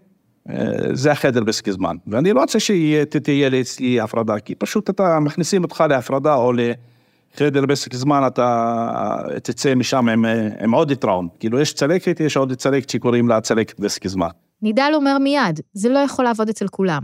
זה 0.92 1.12
החדר 1.12 1.44
פסק 1.46 1.70
זמן, 1.70 1.96
ואני 2.06 2.32
לא 2.32 2.40
רוצה 2.40 2.60
שתהיה 2.60 3.48
לי 3.48 3.60
אצלי 3.60 4.00
הפרדה, 4.00 4.38
כי 4.38 4.54
פשוט 4.54 4.90
אתה 4.90 5.20
מכניסים 5.20 5.62
אותך 5.62 5.84
להפרדה 5.88 6.34
או 6.34 6.52
לחדר 6.52 7.64
פסק 7.68 7.94
זמן, 7.94 8.22
אתה 8.26 9.22
תצא 9.42 9.74
משם 9.74 10.08
עם, 10.08 10.24
עם 10.60 10.74
עוד 10.74 10.92
טראום, 10.92 11.28
כאילו 11.40 11.60
יש 11.60 11.74
צלקת, 11.74 12.20
יש 12.20 12.36
עוד 12.36 12.52
צלקת 12.52 12.90
שקוראים 12.90 13.28
לה 13.28 13.40
צלקת 13.40 13.80
פסק 13.80 14.06
זמן. 14.08 14.28
נידל 14.62 14.90
אומר 14.94 15.18
מיד, 15.18 15.60
זה 15.72 15.88
לא 15.88 15.98
יכול 15.98 16.24
לעבוד 16.24 16.48
אצל 16.48 16.68
כולם. 16.68 17.02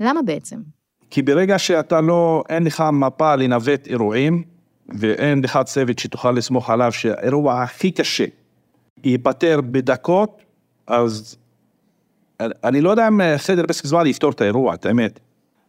למה 0.00 0.22
בעצם? 0.22 0.56
כי 1.10 1.22
ברגע 1.22 1.58
שאתה 1.58 2.00
לא, 2.00 2.44
אין 2.48 2.64
לך 2.64 2.84
מפה 2.92 3.34
לנווט 3.34 3.86
אירועים, 3.86 4.42
ואין 4.88 5.44
לך 5.44 5.58
צוות 5.64 5.98
שתוכל 5.98 6.32
לסמוך 6.32 6.70
עליו 6.70 6.92
שהאירוע 6.92 7.62
הכי 7.62 7.90
קשה 7.90 8.24
ייפתר 9.04 9.60
בדקות, 9.60 10.42
אז 10.86 11.36
אני 12.64 12.80
לא 12.80 12.90
יודע 12.90 13.08
אם 13.08 13.20
סדר 13.36 13.62
אה, 13.62 13.66
פסק 13.66 13.86
זמן 13.86 14.06
יפתור 14.06 14.30
את 14.30 14.40
האירוע, 14.40 14.74
את 14.74 14.86
האמת, 14.86 15.20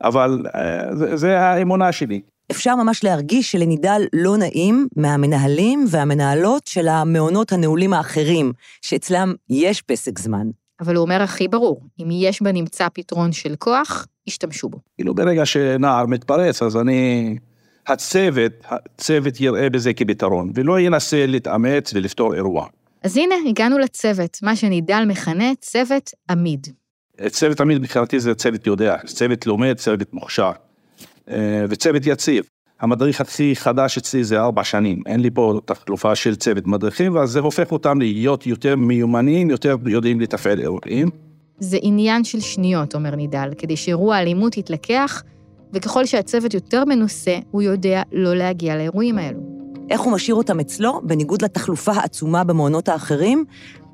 אבל 0.03 0.45
אה, 0.55 0.95
זה, 0.95 1.17
זה 1.17 1.39
האמונה 1.39 1.91
שלי. 1.91 2.21
אפשר 2.51 2.75
ממש 2.75 3.03
להרגיש 3.03 3.51
שלנידל 3.51 4.01
לא 4.13 4.37
נעים 4.37 4.87
מהמנהלים 4.95 5.85
והמנהלות 5.89 6.67
של 6.67 6.87
המעונות 6.87 7.51
הנעולים 7.51 7.93
האחרים, 7.93 8.53
שאצלם 8.81 9.33
יש 9.49 9.81
פסק 9.81 10.19
זמן. 10.19 10.47
אבל 10.81 10.95
הוא 10.95 11.01
אומר 11.01 11.21
הכי 11.21 11.47
ברור, 11.47 11.81
אם 11.99 12.07
יש 12.11 12.41
בנמצא 12.41 12.87
פתרון 12.93 13.31
של 13.31 13.55
כוח, 13.59 14.07
ישתמשו 14.27 14.69
בו. 14.69 14.79
כאילו 14.95 15.15
ברגע 15.15 15.45
שנער 15.45 16.05
מתפרץ, 16.05 16.61
אז 16.61 16.77
אני... 16.77 17.35
הצוות, 17.87 18.51
הצוות 18.65 19.41
יראה 19.41 19.69
בזה 19.69 19.93
כפתרון, 19.93 20.51
ולא 20.55 20.79
ינסה 20.79 21.25
להתאמץ 21.25 21.93
ולפתור 21.93 22.35
אירוע. 22.35 22.67
אז 23.05 23.17
הנה, 23.17 23.35
הגענו 23.49 23.77
לצוות, 23.77 24.39
מה 24.43 24.55
שנידל 24.55 25.03
מכנה 25.07 25.55
צוות 25.61 26.11
עמיד. 26.29 26.67
צוות 27.27 27.61
עמיד 27.61 27.77
מבחינתי 27.81 28.19
זה 28.19 28.35
צוות 28.35 28.67
יודע, 28.67 28.97
צוות 29.05 29.45
לומד, 29.45 29.77
צוות 29.77 30.13
מוכשר, 30.13 30.51
אה, 31.29 31.65
וצוות 31.69 32.01
יציב. 32.05 32.49
המדריך 32.79 33.21
הכי 33.21 33.55
חדש 33.55 33.97
אצלי 33.97 34.23
זה 34.23 34.41
ארבע 34.41 34.63
שנים, 34.63 35.01
אין 35.05 35.19
לי 35.19 35.29
פה 35.33 35.59
תחלופה 35.65 36.15
של 36.15 36.35
צוות 36.35 36.67
מדריכים, 36.67 37.15
ואז 37.15 37.29
זה 37.29 37.39
הופך 37.39 37.71
אותם 37.71 37.99
להיות 37.99 38.47
יותר 38.47 38.75
מיומנים, 38.75 39.49
יותר 39.49 39.75
יודעים 39.85 40.19
לתפעל 40.19 40.59
אירועים. 40.59 41.09
זה 41.59 41.77
עניין 41.81 42.23
של 42.23 42.39
שניות, 42.39 42.95
אומר 42.95 43.15
נידל, 43.15 43.49
כדי 43.57 43.77
שאירוע 43.77 44.17
אלימות 44.17 44.57
יתלקח, 44.57 45.23
וככל 45.73 46.05
שהצוות 46.05 46.53
יותר 46.53 46.85
מנוסה, 46.85 47.37
הוא 47.51 47.61
יודע 47.61 48.01
לא 48.11 48.35
להגיע 48.35 48.75
לאירועים 48.75 49.17
האלו. 49.17 49.54
איך 49.89 50.01
הוא 50.01 50.13
משאיר 50.13 50.35
אותם 50.35 50.59
אצלו, 50.59 51.01
בניגוד 51.03 51.41
לתחלופה 51.41 51.91
העצומה 51.91 52.43
במעונות 52.43 52.89
האחרים, 52.89 53.45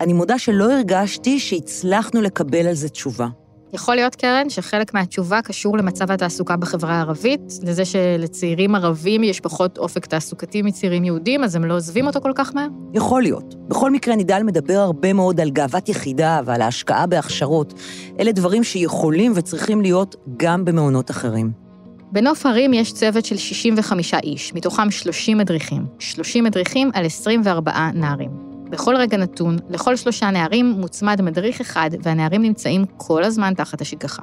אני 0.01 0.13
מודה 0.13 0.39
שלא 0.39 0.71
הרגשתי 0.71 1.39
שהצלחנו 1.39 2.21
לקבל 2.21 2.67
על 2.67 2.73
זה 2.73 2.89
תשובה. 2.89 3.27
יכול 3.73 3.95
להיות, 3.95 4.15
קרן, 4.15 4.49
שחלק 4.49 4.93
מהתשובה 4.93 5.41
קשור 5.41 5.77
למצב 5.77 6.11
התעסוקה 6.11 6.57
בחברה 6.57 6.93
הערבית, 6.93 7.41
לזה 7.63 7.85
שלצעירים 7.85 8.75
ערבים 8.75 9.23
יש 9.23 9.39
פחות 9.39 9.77
אופק 9.77 10.05
תעסוקתי 10.05 10.61
מצעירים 10.61 11.03
יהודים, 11.03 11.43
אז 11.43 11.55
הם 11.55 11.65
לא 11.65 11.75
עוזבים 11.75 12.07
אותו 12.07 12.21
כל 12.21 12.31
כך 12.35 12.55
מהר? 12.55 12.67
יכול 12.93 13.21
להיות. 13.21 13.55
בכל 13.67 13.91
מקרה, 13.91 14.15
נידל 14.15 14.43
מדבר 14.43 14.77
הרבה 14.77 15.13
מאוד 15.13 15.39
על 15.41 15.49
גאוות 15.49 15.89
יחידה 15.89 16.41
ועל 16.45 16.61
ההשקעה 16.61 17.07
בהכשרות. 17.07 17.73
אלה 18.19 18.31
דברים 18.31 18.63
שיכולים 18.63 19.31
וצריכים 19.35 19.81
להיות 19.81 20.15
גם 20.37 20.65
במעונות 20.65 21.11
אחרים. 21.11 21.70
בנוף 22.13 22.45
הרים 22.45 22.73
יש 22.73 22.93
צוות 22.93 23.25
של 23.25 23.37
65 23.37 24.13
איש, 24.13 24.53
מתוכם 24.53 24.91
30 24.91 25.37
מדריכים. 25.37 25.85
30 25.99 26.43
מדריכים 26.43 26.91
על 26.93 27.05
24 27.05 27.91
נערים. 27.93 28.29
בכל 28.69 28.95
רגע 28.95 29.17
נתון, 29.17 29.57
לכל 29.69 29.95
שלושה 29.95 30.31
נערים 30.31 30.65
מוצמד 30.65 31.21
מדריך 31.21 31.61
אחד, 31.61 31.89
והנערים 32.03 32.41
נמצאים 32.41 32.85
כל 32.97 33.23
הזמן 33.23 33.53
תחת 33.53 33.81
השגחה. 33.81 34.21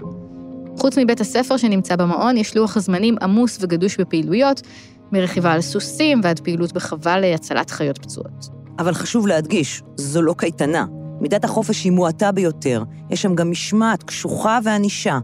חוץ 0.79 0.99
מבית 0.99 1.21
הספר 1.21 1.57
שנמצא 1.57 1.97
במעון, 1.97 2.37
יש 2.37 2.57
לוח 2.57 2.79
זמנים 2.79 3.17
עמוס 3.23 3.59
וגדוש 3.61 3.97
בפעילויות, 3.97 4.63
מרכיבה 5.13 5.53
על 5.53 5.61
סוסים 5.61 6.21
ועד 6.23 6.41
פעילות 6.41 6.73
בחווה 6.73 7.19
להצלת 7.19 7.71
חיות 7.71 7.99
פצועות. 7.99 8.49
אבל 8.79 8.95
חשוב 8.95 9.27
להדגיש, 9.27 9.83
זו 9.97 10.23
לא 10.23 10.35
קייטנה. 10.39 10.85
מידת 11.21 11.45
החופש 11.45 11.85
היא 11.85 11.93
מועטה 11.93 12.33
ביותר, 12.33 12.83
יש 13.11 13.23
שם 13.23 13.35
גם 13.35 13.51
משמעת, 13.51 14.03
קשוחה 14.03 14.59
וענישה. 14.65 15.19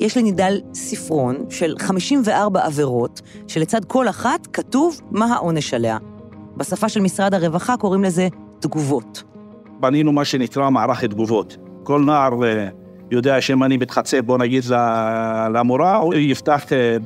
יש 0.00 0.16
לנידל 0.16 0.60
ספרון 0.74 1.36
של 1.50 1.74
54 1.78 2.66
עבירות, 2.66 3.20
שלצד 3.48 3.84
כל 3.84 4.08
אחת 4.08 4.46
כתוב 4.52 5.00
מה 5.10 5.34
העונש 5.34 5.74
עליה. 5.74 5.98
בשפה 6.56 6.88
של 6.88 7.00
משרד 7.00 7.34
הרווחה 7.34 7.76
קוראים 7.76 8.04
לזה 8.04 8.28
תגובות. 8.60 9.22
בנינו 9.80 10.12
מה 10.12 10.24
שנקרא 10.24 10.70
מערך 10.70 11.04
תגובות. 11.04 11.56
כל 11.82 12.00
נער 12.00 12.44
אה, 12.44 12.68
יודע 13.10 13.40
שאם 13.40 13.64
אני 13.64 13.76
מתחצף, 13.76 14.20
בוא 14.24 14.38
נגיד, 14.38 14.64
למורה, 15.54 15.96
הוא 15.96 16.14
יפתח 16.14 16.64
אה, 16.72 16.96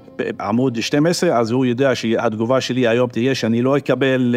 עמוד 0.41 0.81
12, 0.81 1.39
אז 1.39 1.51
הוא 1.51 1.67
יודע 1.67 1.95
שהתגובה 1.95 2.61
שלי 2.61 2.89
היום 2.89 3.11
תהיה 3.11 3.35
שאני 3.35 3.63
לא 3.63 3.77
אקבל 3.77 4.35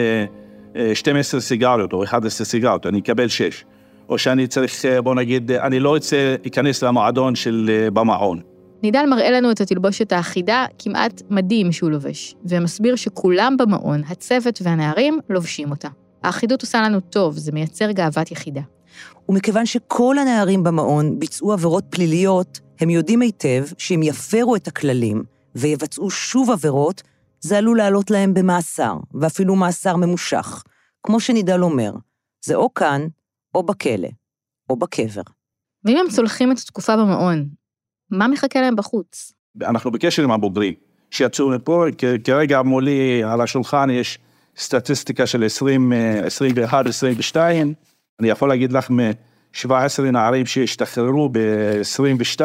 12 0.93 1.37
אה, 1.37 1.41
סיגריות 1.41 1.93
או 1.93 2.03
11 2.03 2.45
סיגריות, 2.45 2.85
אני 2.85 2.99
אקבל 2.99 3.27
6. 3.27 3.65
או 4.09 4.17
שאני 4.17 4.47
צריך, 4.47 4.85
אה, 4.85 5.01
בוא 5.01 5.15
נגיד, 5.15 5.51
אני 5.51 5.79
לא 5.79 5.97
אצא, 5.97 6.35
אכנס 6.47 6.83
למועדון 6.83 7.35
של 7.35 7.69
אה, 7.69 7.91
במעון. 7.91 8.41
נידל 8.83 9.05
מראה 9.09 9.31
לנו 9.31 9.51
את 9.51 9.61
התלבושת 9.61 10.11
האחידה, 10.11 10.65
כמעט 10.79 11.21
מדהים 11.29 11.71
שהוא 11.71 11.91
לובש, 11.91 12.35
ומסביר 12.45 12.95
שכולם 12.95 13.55
במעון, 13.59 14.01
הצוות 14.09 14.59
והנערים, 14.63 15.19
לובשים 15.29 15.71
אותה. 15.71 15.87
האחידות 16.23 16.61
עושה 16.61 16.81
לנו 16.81 16.99
טוב, 16.99 17.37
זה 17.37 17.51
מייצר 17.51 17.91
גאוות 17.91 18.31
יחידה. 18.31 18.61
ומכיוון 19.29 19.65
שכל 19.65 20.17
הנערים 20.17 20.63
במעון 20.63 21.19
ביצעו 21.19 21.53
עבירות 21.53 21.83
פליליות, 21.89 22.59
הם 22.79 22.89
יודעים 22.89 23.21
היטב 23.21 23.65
שאם 23.77 24.01
יפרו 24.03 24.55
את 24.55 24.67
הכללים 24.67 25.23
ויבצעו 25.55 26.09
שוב 26.09 26.51
עבירות, 26.51 27.03
זה 27.39 27.57
עלול 27.57 27.77
לעלות 27.77 28.11
להם 28.11 28.33
במאסר, 28.33 28.95
ואפילו 29.13 29.55
מאסר 29.55 29.95
ממושך. 29.95 30.63
כמו 31.03 31.19
שנידל 31.19 31.63
אומר, 31.63 31.91
זה 32.45 32.55
או 32.55 32.73
כאן, 32.73 33.07
או 33.57 33.63
בכלא, 33.63 34.09
או 34.69 34.75
בקבר. 34.75 35.21
ואם 35.85 35.97
הם 35.97 36.09
צולחים 36.09 36.51
את 36.51 36.57
התקופה 36.57 36.97
במעון, 36.97 37.45
מה 38.11 38.27
מחכה 38.27 38.61
להם 38.61 38.75
בחוץ? 38.75 39.33
אנחנו 39.61 39.91
בקשר 39.91 40.23
עם 40.23 40.31
הבוגרים 40.31 40.73
שיצאו 41.11 41.49
מפה, 41.49 41.85
כרגע 42.23 42.61
מולי 42.61 43.23
על 43.23 43.41
השולחן 43.41 43.89
יש 43.89 44.19
סטטיסטיקה 44.57 45.27
של 45.27 45.43
20, 45.43 45.93
21, 46.25 46.85
22, 46.85 47.73
אני 48.19 48.29
יכול 48.29 48.49
להגיד 48.49 48.71
לך 48.71 48.89
מ-17 48.91 50.01
נערים 50.11 50.45
שהשתחררו 50.45 51.29
ב-22, 51.31 52.41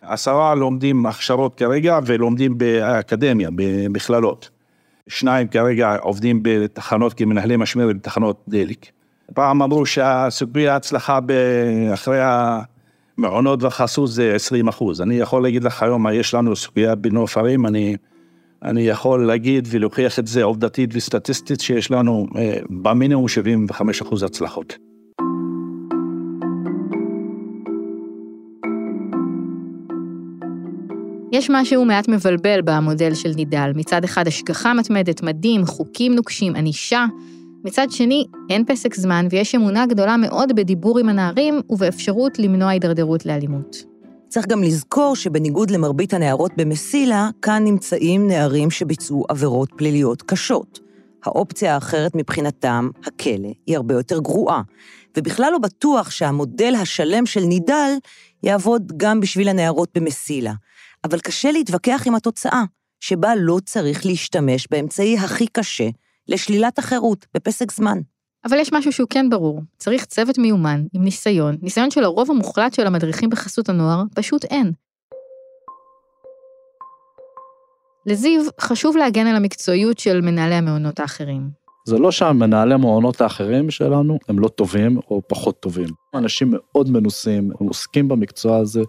עשרה 0.00 0.54
לומדים 0.54 1.06
הכשרות 1.06 1.58
כרגע 1.58 1.98
ולומדים 2.06 2.58
באקדמיה, 2.58 3.48
במכללות. 3.54 4.50
שניים 5.08 5.48
כרגע 5.48 5.96
עובדים 5.96 6.40
בתחנות 6.42 7.14
כמנהלי 7.14 7.56
משמרת 7.56 7.96
בתחנות 7.96 8.44
דלק. 8.48 8.86
פעם 9.34 9.62
אמרו 9.62 9.86
שהסיכוי 9.86 10.68
ההצלחה 10.68 11.18
אחרי 11.94 12.18
המעונות 12.22 13.62
והחסות 13.62 14.10
זה 14.10 14.34
20 14.34 14.68
אחוז. 14.68 15.00
אני 15.00 15.14
יכול 15.14 15.42
להגיד 15.42 15.64
לך 15.64 15.82
היום 15.82 16.06
יש 16.12 16.34
לנו 16.34 16.56
סוגיה 16.56 16.94
בנוף 16.94 17.38
ערים, 17.38 17.66
אני, 17.66 17.96
אני 18.62 18.82
יכול 18.82 19.26
להגיד 19.26 19.68
ולהוכיח 19.70 20.18
את 20.18 20.26
זה 20.26 20.42
עובדתית 20.42 20.90
וסטטיסטית 20.92 21.60
שיש 21.60 21.90
לנו 21.90 22.26
אה, 22.36 22.58
במינימום 22.70 23.28
75 23.28 24.02
אחוז 24.02 24.22
הצלחות. 24.22 24.76
יש 31.32 31.50
משהו 31.50 31.84
מעט 31.84 32.08
מבלבל 32.08 32.60
במודל 32.64 33.14
של 33.14 33.30
נידל. 33.36 33.72
מצד 33.74 34.04
אחד 34.04 34.26
השגחה 34.26 34.74
מתמדת, 34.74 35.22
מדים, 35.22 35.66
חוקים 35.66 36.14
נוקשים, 36.14 36.56
ענישה. 36.56 37.04
מצד 37.64 37.86
שני, 37.90 38.24
אין 38.50 38.64
פסק 38.66 38.94
זמן 38.94 39.26
ויש 39.30 39.54
אמונה 39.54 39.86
גדולה 39.86 40.16
מאוד 40.16 40.56
בדיבור 40.56 40.98
עם 40.98 41.08
הנערים 41.08 41.60
ובאפשרות 41.70 42.38
למנוע 42.38 42.68
הידרדרות 42.68 43.26
לאלימות. 43.26 43.84
צריך 44.28 44.46
גם 44.46 44.62
לזכור 44.62 45.16
שבניגוד 45.16 45.70
למרבית 45.70 46.14
הנערות 46.14 46.52
במסילה, 46.56 47.28
כאן 47.42 47.64
נמצאים 47.64 48.26
נערים 48.26 48.70
שביצעו 48.70 49.24
עבירות 49.28 49.68
פליליות 49.76 50.22
קשות. 50.22 50.80
האופציה 51.24 51.74
האחרת 51.74 52.12
מבחינתם, 52.14 52.90
הכלא, 53.06 53.48
היא 53.66 53.76
הרבה 53.76 53.94
יותר 53.94 54.18
גרועה, 54.18 54.62
ובכלל 55.16 55.52
לא 55.52 55.58
בטוח 55.58 56.10
שהמודל 56.10 56.74
השלם 56.74 57.26
של 57.26 57.40
נידל 57.40 57.92
יעבוד 58.42 58.92
גם 58.96 59.20
בשביל 59.20 59.48
הנערות 59.48 59.88
במסילה. 59.94 60.52
אבל 61.04 61.18
קשה 61.18 61.50
להתווכח 61.52 62.02
עם 62.06 62.14
התוצאה, 62.14 62.62
שבה 63.00 63.34
לא 63.36 63.58
צריך 63.64 64.06
להשתמש 64.06 64.66
באמצעי 64.70 65.18
הכי 65.18 65.46
קשה 65.46 65.88
לשלילת 66.28 66.78
החירות 66.78 67.26
בפסק 67.34 67.72
זמן. 67.72 67.98
אבל 68.44 68.58
יש 68.58 68.72
משהו 68.72 68.92
שהוא 68.92 69.08
כן 69.10 69.30
ברור, 69.30 69.60
צריך 69.78 70.04
צוות 70.04 70.38
מיומן, 70.38 70.84
עם 70.92 71.04
ניסיון, 71.04 71.56
ניסיון 71.62 71.90
שלרוב 71.90 72.30
המוחלט 72.30 72.74
של 72.74 72.86
המדריכים 72.86 73.30
בחסות 73.30 73.68
הנוער 73.68 74.02
פשוט 74.14 74.44
אין. 74.44 74.72
לזיו 78.06 78.42
חשוב 78.60 78.96
להגן 78.96 79.26
על 79.26 79.36
המקצועיות 79.36 79.98
של 79.98 80.20
מנהלי 80.20 80.54
המעונות 80.54 81.00
האחרים. 81.00 81.50
זה 81.86 81.98
לא 81.98 82.10
שהמנהלי 82.10 82.74
המעונות 82.74 83.20
האחרים 83.20 83.70
שלנו 83.70 84.18
הם 84.28 84.38
לא 84.38 84.48
טובים 84.48 84.98
או 85.10 85.22
פחות 85.28 85.60
טובים. 85.60 85.88
אנשים 86.14 86.50
מאוד 86.52 86.90
מנוסים, 86.90 87.50
הם 87.60 87.66
עוסקים 87.66 88.08
במקצוע 88.08 88.56
הזה 88.56 88.82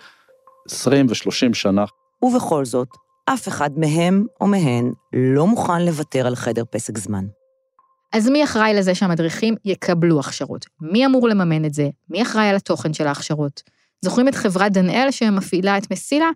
20 0.69 1.05
ו-30 1.09 1.53
שנה. 1.53 1.85
ובכל 2.21 2.65
זאת, 2.65 2.87
אף 3.25 3.47
אחד 3.47 3.69
מהם 3.77 4.25
או 4.41 4.47
מהן 4.47 4.91
לא 5.13 5.47
מוכן 5.47 5.85
לוותר 5.85 6.27
על 6.27 6.35
חדר 6.35 6.63
פסק 6.69 6.97
זמן. 6.97 7.25
אז 8.13 8.29
מי 8.29 8.43
אחראי 8.43 8.73
לזה 8.73 8.95
שהמדריכים 8.95 9.55
יקבלו 9.65 10.19
הכשרות? 10.19 10.65
מי 10.81 11.05
אמור 11.05 11.29
לממן 11.29 11.65
את 11.65 11.73
זה? 11.73 11.89
מי 12.09 12.21
אחראי 12.21 12.49
על 12.49 12.55
התוכן 12.55 12.93
של 12.93 13.07
ההכשרות? 13.07 13.63
זוכרים 14.01 14.27
את 14.27 14.35
חברת 14.35 14.71
דנאל 14.71 15.11
שמפעילה 15.11 15.77
את 15.77 15.91
מסילה? 15.91 16.29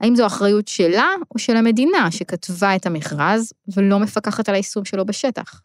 האם 0.00 0.16
זו 0.16 0.26
אחריות 0.26 0.68
שלה 0.68 1.08
או 1.34 1.38
של 1.38 1.56
המדינה 1.56 2.10
שכתבה 2.10 2.76
את 2.76 2.86
המכרז 2.86 3.52
ולא 3.76 4.00
מפקחת 4.00 4.48
על 4.48 4.54
היישום 4.54 4.84
שלו 4.84 5.06
בשטח? 5.06 5.60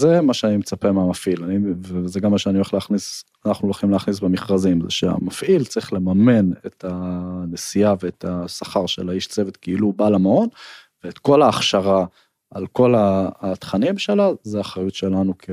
זה 0.00 0.20
מה 0.20 0.34
שאני 0.34 0.56
מצפה 0.56 0.92
מהמפעיל, 0.92 1.44
אני, 1.44 1.58
וזה 1.82 2.20
גם 2.20 2.30
מה 2.30 2.38
שאני 2.38 2.56
הולך 2.56 2.74
להכניס, 2.74 3.24
אנחנו 3.46 3.66
הולכים 3.66 3.90
להכניס 3.90 4.20
במכרזים, 4.20 4.80
זה 4.80 4.90
שהמפעיל 4.90 5.64
צריך 5.64 5.92
לממן 5.92 6.52
את 6.66 6.84
הנסיעה 6.88 7.94
ואת 8.02 8.24
השכר 8.28 8.86
של 8.86 9.08
האיש 9.08 9.26
צוות 9.26 9.56
כאילו 9.56 9.86
הוא 9.86 9.94
בא 9.94 10.08
למעון, 10.08 10.48
ואת 11.04 11.18
כל 11.18 11.42
ההכשרה 11.42 12.06
על 12.50 12.66
כל 12.66 12.94
התכנים 12.98 13.98
שלה, 13.98 14.28
זה 14.42 14.60
אחריות 14.60 14.94
שלנו 14.94 15.34
כ, 15.38 15.50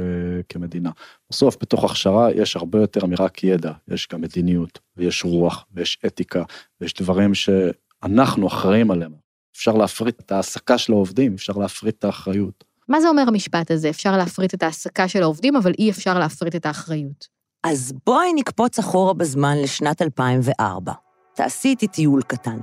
כמדינה. 0.50 0.92
בסוף 1.30 1.58
בתוך 1.62 1.84
הכשרה 1.84 2.32
יש 2.32 2.56
הרבה 2.56 2.82
יותר 2.82 3.06
מרק 3.06 3.44
ידע, 3.44 3.72
יש 3.88 4.08
גם 4.14 4.22
מדיניות, 4.22 4.80
ויש 4.98 5.24
רוח, 5.24 5.66
ויש 5.74 5.98
אתיקה, 6.06 6.44
ויש 6.82 6.94
דברים 6.94 7.34
שאנחנו 7.34 8.48
אחראים 8.48 8.92
עליהם. 8.92 9.12
אפשר 9.56 9.72
להפריט 9.72 10.20
את 10.20 10.32
ההעסקה 10.32 10.78
של 10.78 10.94
העובדים, 10.94 11.34
אפשר 11.34 11.54
להפריט 11.54 11.96
את 12.00 12.04
האחריות. 12.04 12.64
מה 12.90 13.02
זה 13.02 13.10
אומר 13.10 13.24
המשפט 13.28 13.72
הזה? 13.72 13.90
אפשר 13.90 14.18
להפריט 14.18 14.54
את 14.54 14.64
ההעסקה 14.64 15.08
של 15.08 15.24
העובדים, 15.24 15.56
אבל 15.56 15.72
אי 15.80 15.90
אפשר 15.90 16.20
להפריט 16.20 16.56
את 16.56 16.66
האחריות. 16.66 17.28
אז 17.64 17.94
בואי 18.06 18.34
נקפוץ 18.34 18.80
אחורה 18.80 19.14
בזמן 19.14 19.58
לשנת 19.62 20.02
2004. 20.02 20.94
תעשי 21.36 21.68
איתי 21.68 21.88
טיול 21.88 22.22
קטן. 22.22 22.58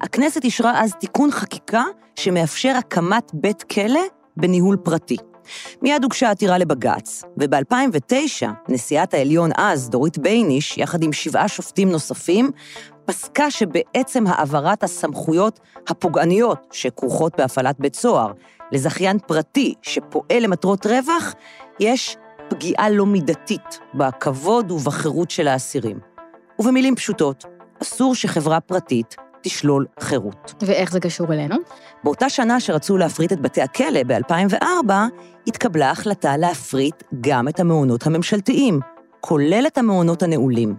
הכנסת 0.00 0.44
אישרה 0.44 0.82
אז 0.82 0.94
תיקון 1.00 1.30
חקיקה 1.30 1.84
שמאפשר 2.16 2.72
הקמת 2.78 3.30
בית 3.34 3.62
כלא 3.62 4.00
בניהול 4.36 4.76
פרטי. 4.76 5.16
מיד 5.82 6.02
הוגשה 6.02 6.30
עתירה 6.30 6.58
לבג"ץ, 6.58 7.22
וב-2009 7.38 8.46
נשיאת 8.68 9.14
העליון 9.14 9.50
אז, 9.56 9.90
דורית 9.90 10.18
בייניש, 10.18 10.78
יחד 10.78 11.02
עם 11.02 11.12
שבעה 11.12 11.48
שופטים 11.48 11.90
נוספים, 11.90 12.50
פסקה 13.04 13.50
שבעצם 13.50 14.26
העברת 14.26 14.82
הסמכויות 14.82 15.60
הפוגעניות 15.88 16.66
שכרוכות 16.72 17.36
בהפעלת 17.36 17.80
בית 17.80 17.94
סוהר 17.94 18.32
לזכיין 18.72 19.18
פרטי 19.18 19.74
שפועל 19.82 20.42
למטרות 20.42 20.86
רווח, 20.86 21.34
יש 21.80 22.16
פגיעה 22.48 22.90
לא 22.90 23.06
מידתית 23.06 23.78
בכבוד 23.94 24.70
ובחירות 24.70 25.30
של 25.30 25.48
האסירים. 25.48 25.98
ובמילים 26.58 26.96
פשוטות, 26.96 27.44
אסור 27.82 28.14
שחברה 28.14 28.60
פרטית 28.60 29.16
תשלול 29.42 29.86
חירות. 30.00 30.54
ואיך 30.62 30.92
זה 30.92 31.00
קשור 31.00 31.32
אלינו? 31.32 31.56
באותה 32.04 32.28
שנה 32.28 32.60
שרצו 32.60 32.96
להפריט 32.96 33.32
את 33.32 33.40
בתי 33.40 33.62
הכלא, 33.62 34.02
ב-2004, 34.06 34.92
התקבלה 35.46 35.90
החלטה 35.90 36.36
להפריט 36.36 37.02
גם 37.20 37.48
את 37.48 37.60
המעונות 37.60 38.06
הממשלתיים, 38.06 38.80
כולל 39.20 39.64
את 39.66 39.78
המעונות 39.78 40.22
הנעולים. 40.22 40.76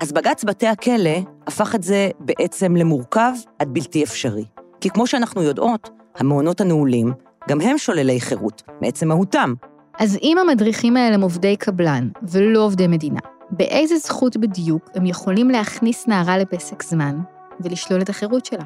אז 0.00 0.12
בג"ץ 0.12 0.44
בתי 0.44 0.66
הכלא 0.66 1.18
הפך 1.46 1.74
את 1.74 1.82
זה 1.82 2.10
בעצם 2.20 2.76
למורכב 2.76 3.32
עד 3.58 3.68
בלתי 3.74 4.04
אפשרי. 4.04 4.44
כי 4.80 4.90
כמו 4.90 5.06
שאנחנו 5.06 5.42
יודעות, 5.42 5.90
המעונות 6.16 6.60
הנעולים, 6.60 7.12
גם 7.48 7.60
הם 7.60 7.78
שוללי 7.78 8.20
חירות, 8.20 8.62
מעצם 8.80 9.08
מהותם. 9.08 9.54
אז 9.98 10.18
אם 10.22 10.38
המדריכים 10.38 10.96
האלה 10.96 11.14
הם 11.14 11.20
עובדי 11.20 11.56
קבלן 11.56 12.08
ולא 12.22 12.60
עובדי 12.60 12.86
מדינה, 12.86 13.20
באיזה 13.50 13.98
זכות 13.98 14.36
בדיוק 14.36 14.90
הם 14.94 15.06
יכולים 15.06 15.50
להכניס 15.50 16.08
נערה 16.08 16.38
לפסק 16.38 16.82
זמן 16.82 17.18
ולשלול 17.60 18.02
את 18.02 18.08
החירות 18.08 18.46
שלה? 18.46 18.64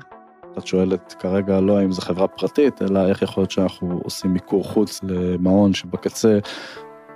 את 0.59 0.67
שואלת 0.67 1.15
כרגע 1.19 1.61
לא 1.61 1.79
האם 1.79 1.93
זו 1.93 2.01
חברה 2.03 2.29
פרטית, 2.29 2.83
אלא 2.83 3.09
איך 3.09 3.23
יכול 3.23 3.41
להיות 3.41 3.51
שאנחנו 3.51 4.01
עושים 4.03 4.33
מיקור 4.33 4.65
חוץ 4.65 5.01
למעון 5.03 5.75
שבקצה 5.75 6.39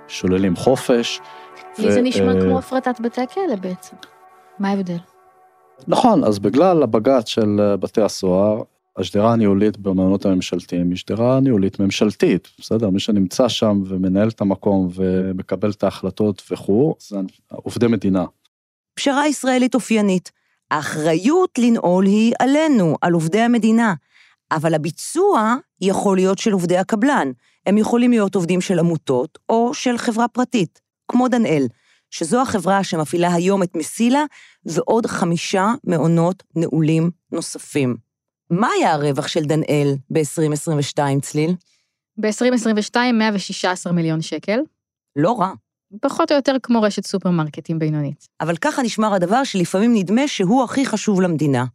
שוללים 0.07 0.55
חופש. 0.55 1.21
לי 1.77 1.91
זה 1.91 2.01
נשמע 2.01 2.41
כמו 2.41 2.57
הפרטת 2.57 2.99
בתי 2.99 3.21
הכלא 3.21 3.55
בעצם. 3.61 3.95
מה 4.59 4.69
ההבדל? 4.69 4.97
נכון, 5.87 6.23
אז 6.23 6.39
בגלל 6.39 6.83
הבג"ץ 6.83 7.27
של 7.27 7.75
בתי 7.79 8.01
הסוהר, 8.01 8.61
השדרה 8.99 9.33
הניהולית 9.33 9.77
במעונות 9.77 10.25
הממשלתיים 10.25 10.89
היא 10.89 10.97
שדרה 10.97 11.39
ניהולית 11.39 11.79
ממשלתית, 11.79 12.47
בסדר? 12.59 12.89
מי 12.89 12.99
שנמצא 12.99 13.47
שם 13.47 13.81
ומנהל 13.85 14.27
את 14.29 14.41
המקום 14.41 14.89
ומקבל 14.95 15.71
את 15.71 15.83
ההחלטות 15.83 16.43
וכו', 16.51 16.95
זה 16.99 17.17
עובדי 17.49 17.87
מדינה. 17.87 18.25
פשרה 18.93 19.27
ישראלית 19.27 19.75
אופיינית. 19.75 20.31
האחריות 20.71 21.57
לנעול 21.57 22.05
היא 22.05 22.33
עלינו, 22.39 22.95
על 23.01 23.13
עובדי 23.13 23.39
המדינה, 23.39 23.93
אבל 24.51 24.73
הביצוע 24.73 25.55
יכול 25.81 26.17
להיות 26.17 26.37
של 26.37 26.51
עובדי 26.51 26.77
הקבלן. 26.77 27.31
הם 27.65 27.77
יכולים 27.77 28.11
להיות 28.11 28.35
עובדים 28.35 28.61
של 28.61 28.79
עמותות 28.79 29.39
או 29.49 29.73
של 29.73 29.97
חברה 29.97 30.27
פרטית, 30.27 30.81
כמו 31.07 31.27
דנאל, 31.27 31.67
שזו 32.11 32.41
החברה 32.41 32.83
שמפעילה 32.83 33.33
היום 33.33 33.63
את 33.63 33.75
מסילה 33.75 34.23
ועוד 34.65 35.05
חמישה 35.05 35.67
מעונות 35.83 36.43
נעולים 36.55 37.11
נוספים. 37.31 38.08
מה 38.49 38.67
היה 38.77 38.93
הרווח 38.93 39.27
של 39.27 39.43
דנאל 39.43 39.95
ב-2022, 40.09 41.21
צליל? 41.21 41.55
ב-2022, 42.17 42.95
116 43.13 43.93
מיליון 43.93 44.21
שקל. 44.21 44.59
לא 45.15 45.39
רע. 45.39 45.51
פחות 46.01 46.31
או 46.31 46.35
יותר 46.35 46.55
כמו 46.63 46.81
רשת 46.81 47.05
סופרמרקטים 47.05 47.79
בינונית. 47.79 48.27
אבל 48.41 48.57
ככה 48.57 48.81
נשמר 48.81 49.13
הדבר 49.13 49.43
שלפעמים 49.43 49.93
נדמה 49.95 50.27
שהוא 50.27 50.63
הכי 50.63 50.85
חשוב 50.85 51.21
למדינה. 51.21 51.65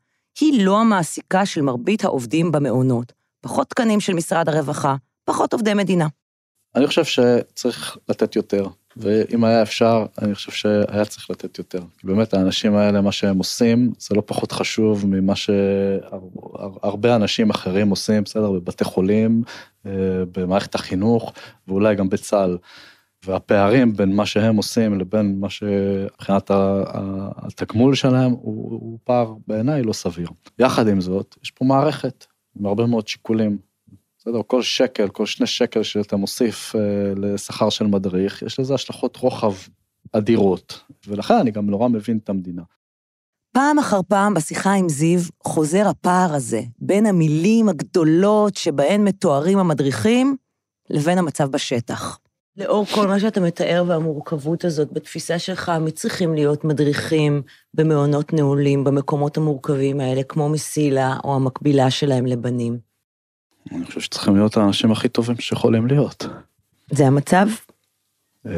היא 0.40 0.64
לא 0.64 0.80
המעסיקה 0.80 1.46
של 1.46 1.60
מרבית 1.62 2.04
העובדים 2.04 2.52
במעונות. 2.52 3.12
פחות 3.40 3.70
תקנים 3.70 4.00
של 4.00 4.14
משרד 4.14 4.48
הרווחה, 4.48 4.96
פחות 5.24 5.52
עובדי 5.52 5.74
מדינה. 5.74 6.06
אני 6.74 6.86
חושב 6.86 7.04
שצריך 7.04 7.96
לתת 8.08 8.36
יותר, 8.36 8.66
ואם 8.96 9.44
היה 9.44 9.62
אפשר, 9.62 10.06
אני 10.22 10.34
חושב 10.34 10.52
שהיה 10.52 11.04
צריך 11.04 11.30
לתת 11.30 11.58
יותר. 11.58 11.80
כי 11.98 12.06
באמת 12.06 12.34
האנשים 12.34 12.74
האלה, 12.74 13.00
מה 13.00 13.12
שהם 13.12 13.38
עושים, 13.38 13.92
זה 13.98 14.14
לא 14.14 14.22
פחות 14.26 14.52
חשוב 14.52 15.06
ממה 15.06 15.36
שהרבה 15.36 17.16
אנשים 17.16 17.50
אחרים 17.50 17.90
עושים, 17.90 18.22
בסדר, 18.22 18.50
בבתי 18.50 18.84
חולים, 18.84 19.42
אה, 19.86 19.92
במערכת 20.32 20.74
החינוך, 20.74 21.32
ואולי 21.68 21.94
גם 21.94 22.08
בצה"ל. 22.08 22.58
והפערים 23.26 23.96
בין 23.96 24.16
מה 24.16 24.26
שהם 24.26 24.56
עושים 24.56 24.98
לבין 24.98 25.40
מה 25.40 25.50
שמבחינת 25.50 26.50
התגמול 26.54 27.94
שלהם 27.94 28.30
הוא, 28.30 28.70
הוא 28.70 28.98
פער 29.04 29.34
בעיניי 29.46 29.82
לא 29.82 29.92
סביר. 29.92 30.28
יחד 30.58 30.88
עם 30.88 31.00
זאת, 31.00 31.36
יש 31.42 31.50
פה 31.50 31.64
מערכת 31.64 32.26
עם 32.60 32.66
הרבה 32.66 32.86
מאוד 32.86 33.08
שיקולים. 33.08 33.58
בסדר, 34.26 34.40
כל 34.46 34.62
שקל, 34.62 35.08
כל 35.08 35.26
שני 35.26 35.46
שקל 35.46 35.82
שאתה 35.82 36.16
מוסיף 36.16 36.76
אה, 36.76 36.80
לשכר 37.16 37.70
של 37.70 37.86
מדריך, 37.86 38.42
יש 38.42 38.60
לזה 38.60 38.74
השלכות 38.74 39.16
רוחב 39.16 39.52
אדירות, 40.12 40.80
ולכן 41.06 41.34
אני 41.34 41.50
גם 41.50 41.70
נורא 41.70 41.88
מבין 41.88 42.18
את 42.24 42.28
המדינה. 42.28 42.62
פעם 43.52 43.78
אחר 43.78 44.00
פעם 44.08 44.34
בשיחה 44.34 44.72
עם 44.72 44.88
זיו 44.88 45.20
חוזר 45.44 45.88
הפער 45.88 46.34
הזה 46.34 46.60
בין 46.78 47.06
המילים 47.06 47.68
הגדולות 47.68 48.56
שבהן 48.56 49.04
מתוארים 49.04 49.58
המדריכים 49.58 50.36
לבין 50.90 51.18
המצב 51.18 51.50
בשטח. 51.50 52.18
לאור 52.56 52.86
כל 52.86 53.06
מה 53.06 53.20
שאתה 53.20 53.40
מתאר 53.40 53.84
והמורכבות 53.86 54.64
הזאת 54.64 54.92
בתפיסה 54.92 55.38
שלך, 55.38 55.72
מי 55.80 55.90
צריכים 55.90 56.34
להיות 56.34 56.64
מדריכים 56.64 57.42
במעונות 57.74 58.32
נעולים 58.32 58.84
במקומות 58.84 59.36
המורכבים 59.36 60.00
האלה, 60.00 60.22
כמו 60.22 60.48
מסילה 60.48 61.16
או 61.24 61.34
המקבילה 61.34 61.90
שלהם 61.90 62.26
לבנים? 62.26 62.93
אני 63.74 63.84
חושב 63.84 64.00
שצריכים 64.00 64.36
להיות 64.36 64.56
האנשים 64.56 64.92
הכי 64.92 65.08
טובים 65.08 65.36
שיכולים 65.36 65.86
להיות. 65.86 66.26
זה 66.90 67.06
המצב? 67.06 67.46
אמ, 68.46 68.52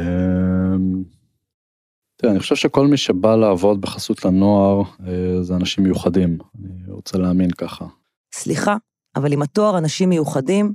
תראה, 2.17 2.33
אני 2.33 2.41
חושב 2.41 2.55
שכל 2.57 2.87
מי 2.87 2.97
שבא 2.97 3.37
לעבוד 3.37 3.81
בחסות 3.81 4.25
לנוער 4.25 4.83
אה, 5.07 5.43
זה 5.43 5.55
אנשים 5.55 5.85
מיוחדים, 5.85 6.39
אני 6.59 6.93
רוצה 6.93 7.19
להאמין 7.19 7.51
ככה. 7.51 7.85
סליחה, 8.35 8.77
אבל 9.17 9.33
עם 9.33 9.43
התואר 9.43 9.79
אנשים 9.79 10.09
מיוחדים, 10.09 10.73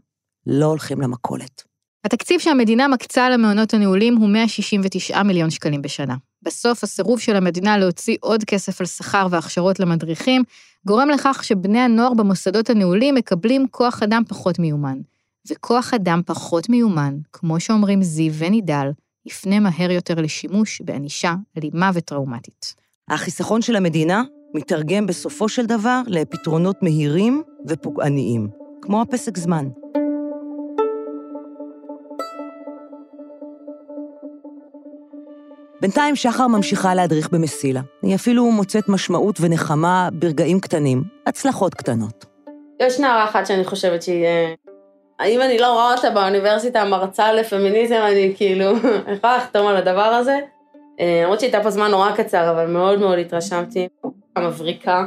לא 0.48 0.66
הולכים 0.66 1.02
למכולת. 1.02 1.64
התקציב 2.06 2.40
שהמדינה 2.40 2.88
מקצה 2.88 3.30
למעונות 3.30 3.74
הנעולים 3.74 4.18
הוא 4.18 4.30
169 4.30 5.24
מיליון 5.24 5.50
שקלים 5.50 5.82
בשנה. 5.82 6.16
בסוף, 6.44 6.84
הסירוב 6.84 7.20
של 7.20 7.36
המדינה 7.36 7.78
להוציא 7.78 8.18
עוד 8.20 8.44
כסף 8.44 8.82
על 8.82 8.88
שכר 8.88 9.28
והכשרות 9.30 9.80
למדריכים, 9.80 10.44
גורם 10.88 11.10
לכך 11.10 11.44
שבני 11.44 11.80
הנוער 11.80 12.14
במוסדות 12.14 12.70
הנעולים 12.70 13.16
מקבלים 13.16 13.68
כוח 13.72 14.04
אדם 14.04 14.24
פחות 14.28 14.60
מיומן. 14.60 14.98
וכוח 15.50 15.94
אדם 15.94 16.22
פחות 16.26 16.70
מיומן, 16.70 17.18
כמו 17.34 17.60
שאומרים 17.60 18.04
זיו 18.04 18.34
ונידל, 18.34 18.92
יפנה 19.26 19.60
מהר 19.60 19.92
יותר 19.92 20.16
לשימוש 20.16 20.82
בענישה 20.82 21.36
אלימה 21.58 21.92
וטראומטית. 21.94 22.76
החיסכון 23.10 23.62
של 23.62 23.76
המדינה 23.76 24.24
מתרגם 24.54 25.08
בסופו 25.08 25.50
של 25.50 25.66
דבר 25.66 26.02
לפתרונות 26.08 26.84
מהירים 26.84 27.44
ופוגעניים, 27.68 28.48
כמו 28.82 29.02
הפסק 29.02 29.38
זמן. 29.38 29.68
בינתיים 35.82 36.16
שחר 36.16 36.48
ממשיכה 36.48 36.96
להדריך 36.96 37.30
במסילה. 37.30 37.82
היא 38.02 38.16
אפילו 38.16 38.46
מוצאת 38.52 38.90
משמעות 38.90 39.38
ונחמה 39.42 40.10
ברגעים 40.14 40.60
קטנים, 40.60 41.04
הצלחות 41.28 41.74
קטנות. 41.74 42.26
יש 42.80 43.00
נערה 43.00 43.24
אחת 43.24 43.46
שאני 43.46 43.64
חושבת 43.64 44.04
שהיא... 44.04 44.26
אה, 44.26 45.26
אם 45.26 45.42
אני 45.42 45.60
לא 45.60 45.74
רואה 45.74 45.94
אותה 45.94 46.10
באוניברסיטה 46.10 46.86
מרצה 46.86 47.34
לפמיניזם, 47.34 48.02
אני 48.12 48.34
כאילו 48.38 48.72
יכולה 49.14 49.38
לחתום 49.38 49.68
על 49.68 49.76
הדבר 49.76 50.02
הזה. 50.02 50.40
אה, 51.00 51.22
למרות 51.24 51.40
שהייתה 51.40 51.64
פה 51.64 51.70
זמן 51.70 51.92
נורא 51.92 52.12
קצר, 52.12 52.52
אבל 52.52 52.68
מאוד 52.68 53.00
מאוד 53.00 53.20
התרשמתי. 53.20 53.88
מבריקה. 54.38 55.06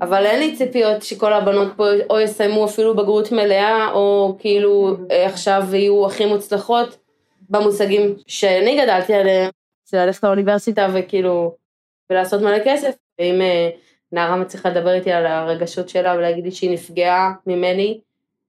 אבל 0.00 0.26
אין 0.26 0.38
לי 0.40 0.56
ציפיות 0.56 1.02
שכל 1.02 1.32
הבנות 1.32 1.72
פה 1.76 1.84
או 2.10 2.20
יסיימו 2.20 2.64
אפילו 2.64 2.96
בגרות 2.96 3.32
מלאה, 3.32 3.92
או 3.92 4.36
כאילו 4.38 4.96
אה, 5.10 5.26
עכשיו 5.26 5.62
יהיו 5.72 6.06
הכי 6.06 6.26
מוצלחות 6.26 6.96
במושגים 7.50 8.14
שאני 8.26 8.82
גדלתי 8.82 9.14
עליהם. 9.14 9.59
זה 9.90 10.06
ללכת 10.06 10.24
לאוניברסיטה 10.24 10.88
וכאילו, 10.94 11.56
ולעשות 12.10 12.42
מלא 12.42 12.58
כסף. 12.64 12.94
ואם 13.18 13.40
אה, 13.40 13.70
נערה 14.12 14.36
מצליחה 14.36 14.68
לדבר 14.68 14.92
איתי 14.94 15.12
על 15.12 15.26
הרגשות 15.26 15.88
שלה 15.88 16.14
ולהגיד 16.14 16.44
לי 16.44 16.50
שהיא 16.50 16.70
נפגעה 16.70 17.32
ממני, 17.46 18.00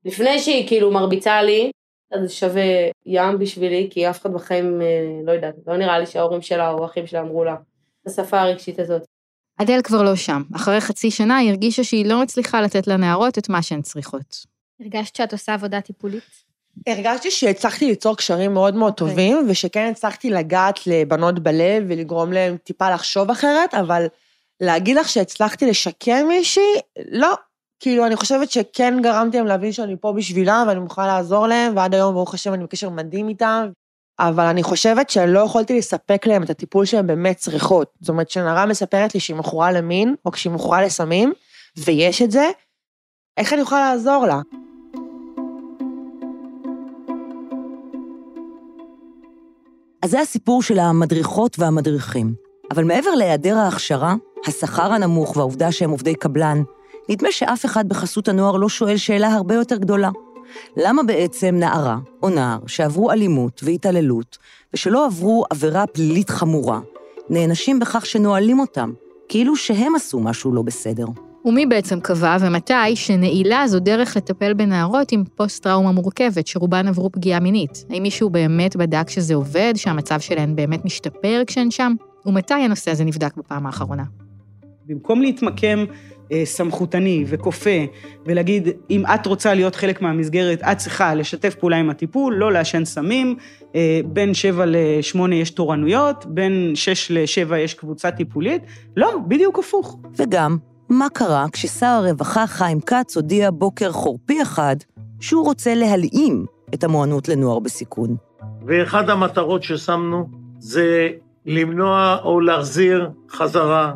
לפני 0.05 0.39
שהיא 0.39 0.67
כאילו 0.67 0.91
מרביצה 0.91 1.41
לי, 1.41 1.71
אז 2.11 2.21
זה 2.21 2.29
שווה 2.29 2.63
ים 3.05 3.39
בשבילי, 3.39 3.87
כי 3.91 4.09
אף 4.09 4.21
אחד 4.21 4.33
בחיים, 4.33 4.81
אה, 4.81 4.87
לא 5.25 5.31
יודעת, 5.31 5.55
לא 5.67 5.77
נראה 5.77 5.99
לי 5.99 6.05
שההורים 6.05 6.41
שלה 6.41 6.71
או 6.71 6.83
האחים 6.83 7.07
שלה 7.07 7.21
אמרו 7.21 7.43
לה, 7.43 7.55
את 8.01 8.07
השפה 8.07 8.41
הרגשית 8.41 8.79
הזאת. 8.79 9.01
אדל 9.57 9.81
כבר 9.83 10.03
לא 10.03 10.15
שם. 10.15 10.41
אחרי 10.55 10.81
חצי 10.81 11.11
שנה 11.11 11.37
היא 11.37 11.49
הרגישה 11.49 11.83
שהיא 11.83 12.05
לא 12.05 12.21
מצליחה 12.21 12.61
לתת 12.61 12.87
לנערות 12.87 13.37
את 13.37 13.49
מה 13.49 13.61
שהן 13.61 13.81
צריכות. 13.81 14.45
הרגשת 14.79 15.15
שאת 15.15 15.33
עושה 15.33 15.53
עבודה 15.53 15.81
טיפולית? 15.81 16.50
הרגשתי 16.87 17.31
שהצלחתי 17.31 17.85
ליצור 17.85 18.17
קשרים 18.17 18.53
מאוד 18.53 18.75
מאוד 18.75 18.93
אוקיי. 18.93 19.07
טובים, 19.07 19.37
okay. 19.37 19.51
ושכן 19.51 19.91
הצלחתי 19.91 20.29
לגעת 20.29 20.87
לבנות 20.87 21.39
בלב 21.39 21.83
ולגרום 21.87 22.33
להם 22.33 22.57
טיפה 22.57 22.89
לחשוב 22.89 23.29
אחרת, 23.31 23.73
אבל 23.73 24.05
להגיד 24.61 24.97
לך 24.97 25.09
שהצלחתי 25.09 25.65
לשקם 25.65 26.25
מישהי, 26.27 26.73
לא. 27.11 27.33
כאילו, 27.79 28.05
אני 28.05 28.15
חושבת 28.15 28.51
שכן 28.51 28.99
גרמתי 29.03 29.37
להם 29.37 29.47
להבין 29.47 29.71
שאני 29.71 29.95
פה 30.01 30.13
בשבילם 30.13 30.65
ואני 30.67 30.79
מוכנה 30.79 31.07
לעזור 31.07 31.47
להם, 31.47 31.75
ועד 31.75 31.93
היום, 31.93 32.13
ברוך 32.13 32.33
השם, 32.33 32.53
אני 32.53 32.63
בקשר 32.63 32.89
מדהים 32.89 33.29
איתם. 33.29 33.69
אבל 34.19 34.45
אני 34.45 34.63
חושבת 34.63 35.09
שלא 35.09 35.39
יכולתי 35.39 35.77
לספק 35.77 36.27
להם 36.27 36.43
את 36.43 36.49
הטיפול 36.49 36.85
שהן 36.85 37.07
באמת 37.07 37.37
צריכות. 37.37 37.93
זאת 38.01 38.09
אומרת, 38.09 38.27
כשנערה 38.27 38.65
מספרת 38.65 39.13
לי 39.13 39.19
שהיא 39.19 39.35
מכורה 39.35 39.71
למין, 39.71 40.15
או 40.25 40.31
כשהיא 40.31 40.53
מכורה 40.53 40.81
לסמים, 40.81 41.33
ויש 41.77 42.21
את 42.21 42.31
זה, 42.31 42.49
איך 43.37 43.53
אני 43.53 43.61
יכולה 43.61 43.91
לעזור 43.91 44.25
לה? 44.25 44.41
אז 50.01 50.11
זה 50.11 50.19
הסיפור 50.21 50.63
של 50.63 50.79
המדריכות 50.79 51.59
והמדריכים. 51.59 52.33
אבל 52.71 52.83
מעבר 52.83 53.15
להיעדר 53.15 53.57
ההכשרה, 53.57 54.15
השכר 54.47 54.93
הנמוך 54.93 55.37
והעובדה 55.37 55.71
שהם 55.71 55.89
עובדי 55.89 56.15
קבלן, 56.15 56.63
נדמה 57.09 57.31
שאף 57.31 57.65
אחד 57.65 57.89
בחסות 57.89 58.27
הנוער 58.27 58.57
לא 58.57 58.69
שואל 58.69 58.97
שאלה 58.97 59.33
הרבה 59.33 59.55
יותר 59.55 59.77
גדולה. 59.77 60.09
למה 60.77 61.03
בעצם 61.03 61.55
נערה 61.55 61.97
או 62.23 62.29
נער 62.29 62.59
שעברו 62.67 63.11
אלימות 63.11 63.61
והתעללות, 63.63 64.37
ושלא 64.73 65.05
עברו 65.05 65.45
עבירה 65.49 65.87
פלילית 65.87 66.29
חמורה, 66.29 66.79
נענשים 67.29 67.79
בכך 67.79 68.05
שנועלים 68.05 68.59
אותם, 68.59 68.93
כאילו 69.29 69.55
שהם 69.55 69.95
עשו 69.95 70.19
משהו 70.19 70.53
לא 70.53 70.61
בסדר? 70.61 71.05
ומי 71.45 71.65
בעצם 71.65 71.99
קבע 71.99 72.37
ומתי 72.41 72.95
שנעילה 72.95 73.67
זו 73.67 73.79
דרך 73.79 74.17
לטפל 74.17 74.53
בנערות 74.53 75.11
עם 75.11 75.23
פוסט-טראומה 75.35 75.91
מורכבת, 75.91 76.47
שרובן 76.47 76.87
עברו 76.87 77.11
פגיעה 77.11 77.39
מינית? 77.39 77.85
האם 77.89 78.03
מישהו 78.03 78.29
באמת 78.29 78.75
בדק 78.75 79.09
שזה 79.09 79.35
עובד, 79.35 79.73
שהמצב 79.75 80.19
שלהן 80.19 80.55
באמת 80.55 80.85
משתפר 80.85 81.41
כשהן 81.47 81.71
שם? 81.71 81.93
ומתי 82.25 82.53
הנושא 82.53 82.91
הזה 82.91 83.03
נבדק 83.03 83.37
בפעם 83.37 83.65
האחרונה? 83.65 84.03
במקום 84.85 85.21
להתמקם 85.21 85.85
אה, 86.31 86.45
סמכותני 86.45 87.25
וכופה 87.27 87.85
ולהגיד, 88.25 88.67
אם 88.89 89.03
את 89.05 89.25
רוצה 89.25 89.53
להיות 89.53 89.75
חלק 89.75 90.01
מהמסגרת, 90.01 90.61
את 90.63 90.77
צריכה 90.77 91.15
לשתף 91.15 91.55
פעולה 91.55 91.77
עם 91.77 91.89
הטיפול, 91.89 92.35
לא 92.35 92.51
לעשן 92.51 92.85
סמים, 92.85 93.35
אה, 93.75 94.01
בין 94.05 94.33
שבע 94.33 94.63
לשמונה 94.67 95.35
יש 95.35 95.49
תורנויות, 95.49 96.25
בין 96.25 96.71
שש 96.75 97.11
לשבע 97.11 97.59
יש 97.59 97.73
קבוצה 97.73 98.11
טיפולית, 98.11 98.61
לא, 98.97 99.19
בדיוק 99.27 99.59
הפוך. 99.59 99.99
וגם, 100.17 100.57
מה 100.91 101.09
קרה 101.09 101.45
כששר 101.51 101.85
הרווחה 101.85 102.47
חיים 102.47 102.81
כץ 102.81 103.15
הודיע 103.15 103.49
בוקר 103.53 103.91
חורפי 103.91 104.41
אחד 104.41 104.75
שהוא 105.19 105.45
רוצה 105.45 105.75
להלאים 105.75 106.45
את 106.73 106.83
המוענות 106.83 107.29
לנוער 107.29 107.59
בסיכון. 107.59 108.15
ואחד 108.65 109.09
המטרות 109.09 109.63
ששמנו 109.63 110.29
זה 110.59 111.09
למנוע 111.45 112.17
או 112.23 112.39
להחזיר 112.39 113.09
חזרה 113.29 113.93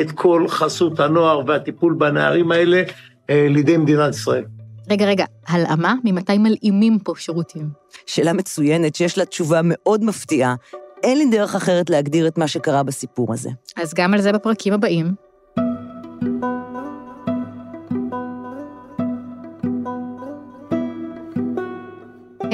את 0.00 0.10
כל 0.10 0.48
חסות 0.48 1.00
הנוער 1.00 1.42
והטיפול 1.46 1.94
בנערים 1.98 2.52
האלה 2.52 2.82
אה, 3.30 3.46
לידי 3.50 3.76
מדינת 3.76 4.14
ישראל. 4.14 4.44
רגע, 4.90 5.06
רגע, 5.06 5.24
הלאמה? 5.48 5.94
ממתי 6.04 6.38
מלאימים 6.38 6.98
פה 6.98 7.12
שירותים? 7.16 7.68
שאלה 8.06 8.32
מצוינת 8.32 8.94
שיש 8.94 9.18
לה 9.18 9.24
תשובה 9.24 9.60
מאוד 9.64 10.04
מפתיעה. 10.04 10.54
אין 11.02 11.18
לי 11.18 11.26
דרך 11.30 11.54
אחרת 11.54 11.90
להגדיר 11.90 12.28
את 12.28 12.38
מה 12.38 12.48
שקרה 12.48 12.82
בסיפור 12.82 13.32
הזה. 13.32 13.50
אז 13.76 13.94
גם 13.94 14.14
על 14.14 14.20
זה 14.20 14.32
בפרקים 14.32 14.72
הבאים. 14.72 15.25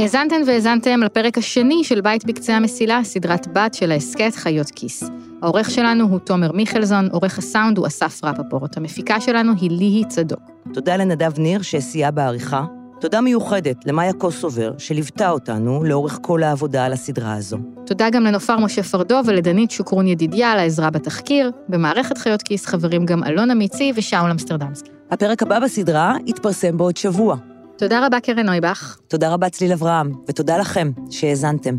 האזנתן 0.02 0.42
והאזנתם 0.46 1.00
לפרק 1.02 1.38
השני 1.38 1.84
של 1.84 2.00
בית 2.00 2.24
בקצה 2.24 2.56
המסילה, 2.56 3.00
סדרת 3.04 3.46
בת 3.52 3.74
של 3.74 3.92
ההסכת 3.92 4.34
חיות 4.34 4.70
כיס. 4.70 5.04
העורך 5.42 5.70
שלנו 5.70 6.04
הוא 6.04 6.18
תומר 6.18 6.52
מיכלזון, 6.52 7.08
עורך 7.12 7.38
הסאונד 7.38 7.78
הוא 7.78 7.86
אסף 7.86 8.24
רפפורט, 8.24 8.76
המפיקה 8.76 9.20
שלנו 9.20 9.52
היא 9.60 9.70
ליהי 9.70 10.04
צדוק. 10.08 10.40
תודה 10.74 10.96
לנדב 10.96 11.32
ניר 11.38 11.62
שסייע 11.62 12.10
בעריכה. 12.10 12.64
תודה 13.00 13.20
מיוחדת 13.20 13.86
למאיה 13.86 14.12
קוסובר, 14.12 14.72
שליוותה 14.78 15.30
אותנו 15.30 15.84
לאורך 15.84 16.18
כל 16.22 16.42
העבודה 16.42 16.84
על 16.84 16.92
הסדרה 16.92 17.34
הזו. 17.34 17.58
תודה 17.86 18.10
גם 18.10 18.24
לנופר 18.24 18.58
משה 18.58 18.82
פרדו 18.82 19.20
ולדנית 19.26 19.70
שוקרון 19.70 20.06
ידידיה 20.06 20.52
על 20.52 20.58
העזרה 20.58 20.90
בתחקיר. 20.90 21.50
במערכת 21.68 22.18
חיות 22.18 22.42
כיס 22.42 22.66
חברים 22.66 23.06
גם 23.06 23.24
אלונה 23.24 23.54
מיצי 23.54 23.92
ושאול 23.96 24.30
אמסטרדמסקי. 24.30 24.90
הפרק 25.10 25.42
הבא 25.42 25.58
בסדרה 25.58 26.14
יתפרסם 26.26 26.76
בעוד 26.76 26.96
שבוע. 26.96 27.36
תודה 27.82 28.06
רבה, 28.06 28.20
קרן 28.20 28.46
נויבך. 28.46 28.98
תודה 29.08 29.32
רבה, 29.32 29.48
צליל 29.48 29.72
אברהם, 29.72 30.12
ותודה 30.28 30.58
לכם 30.58 30.90
שהאזנתם. 31.10 31.76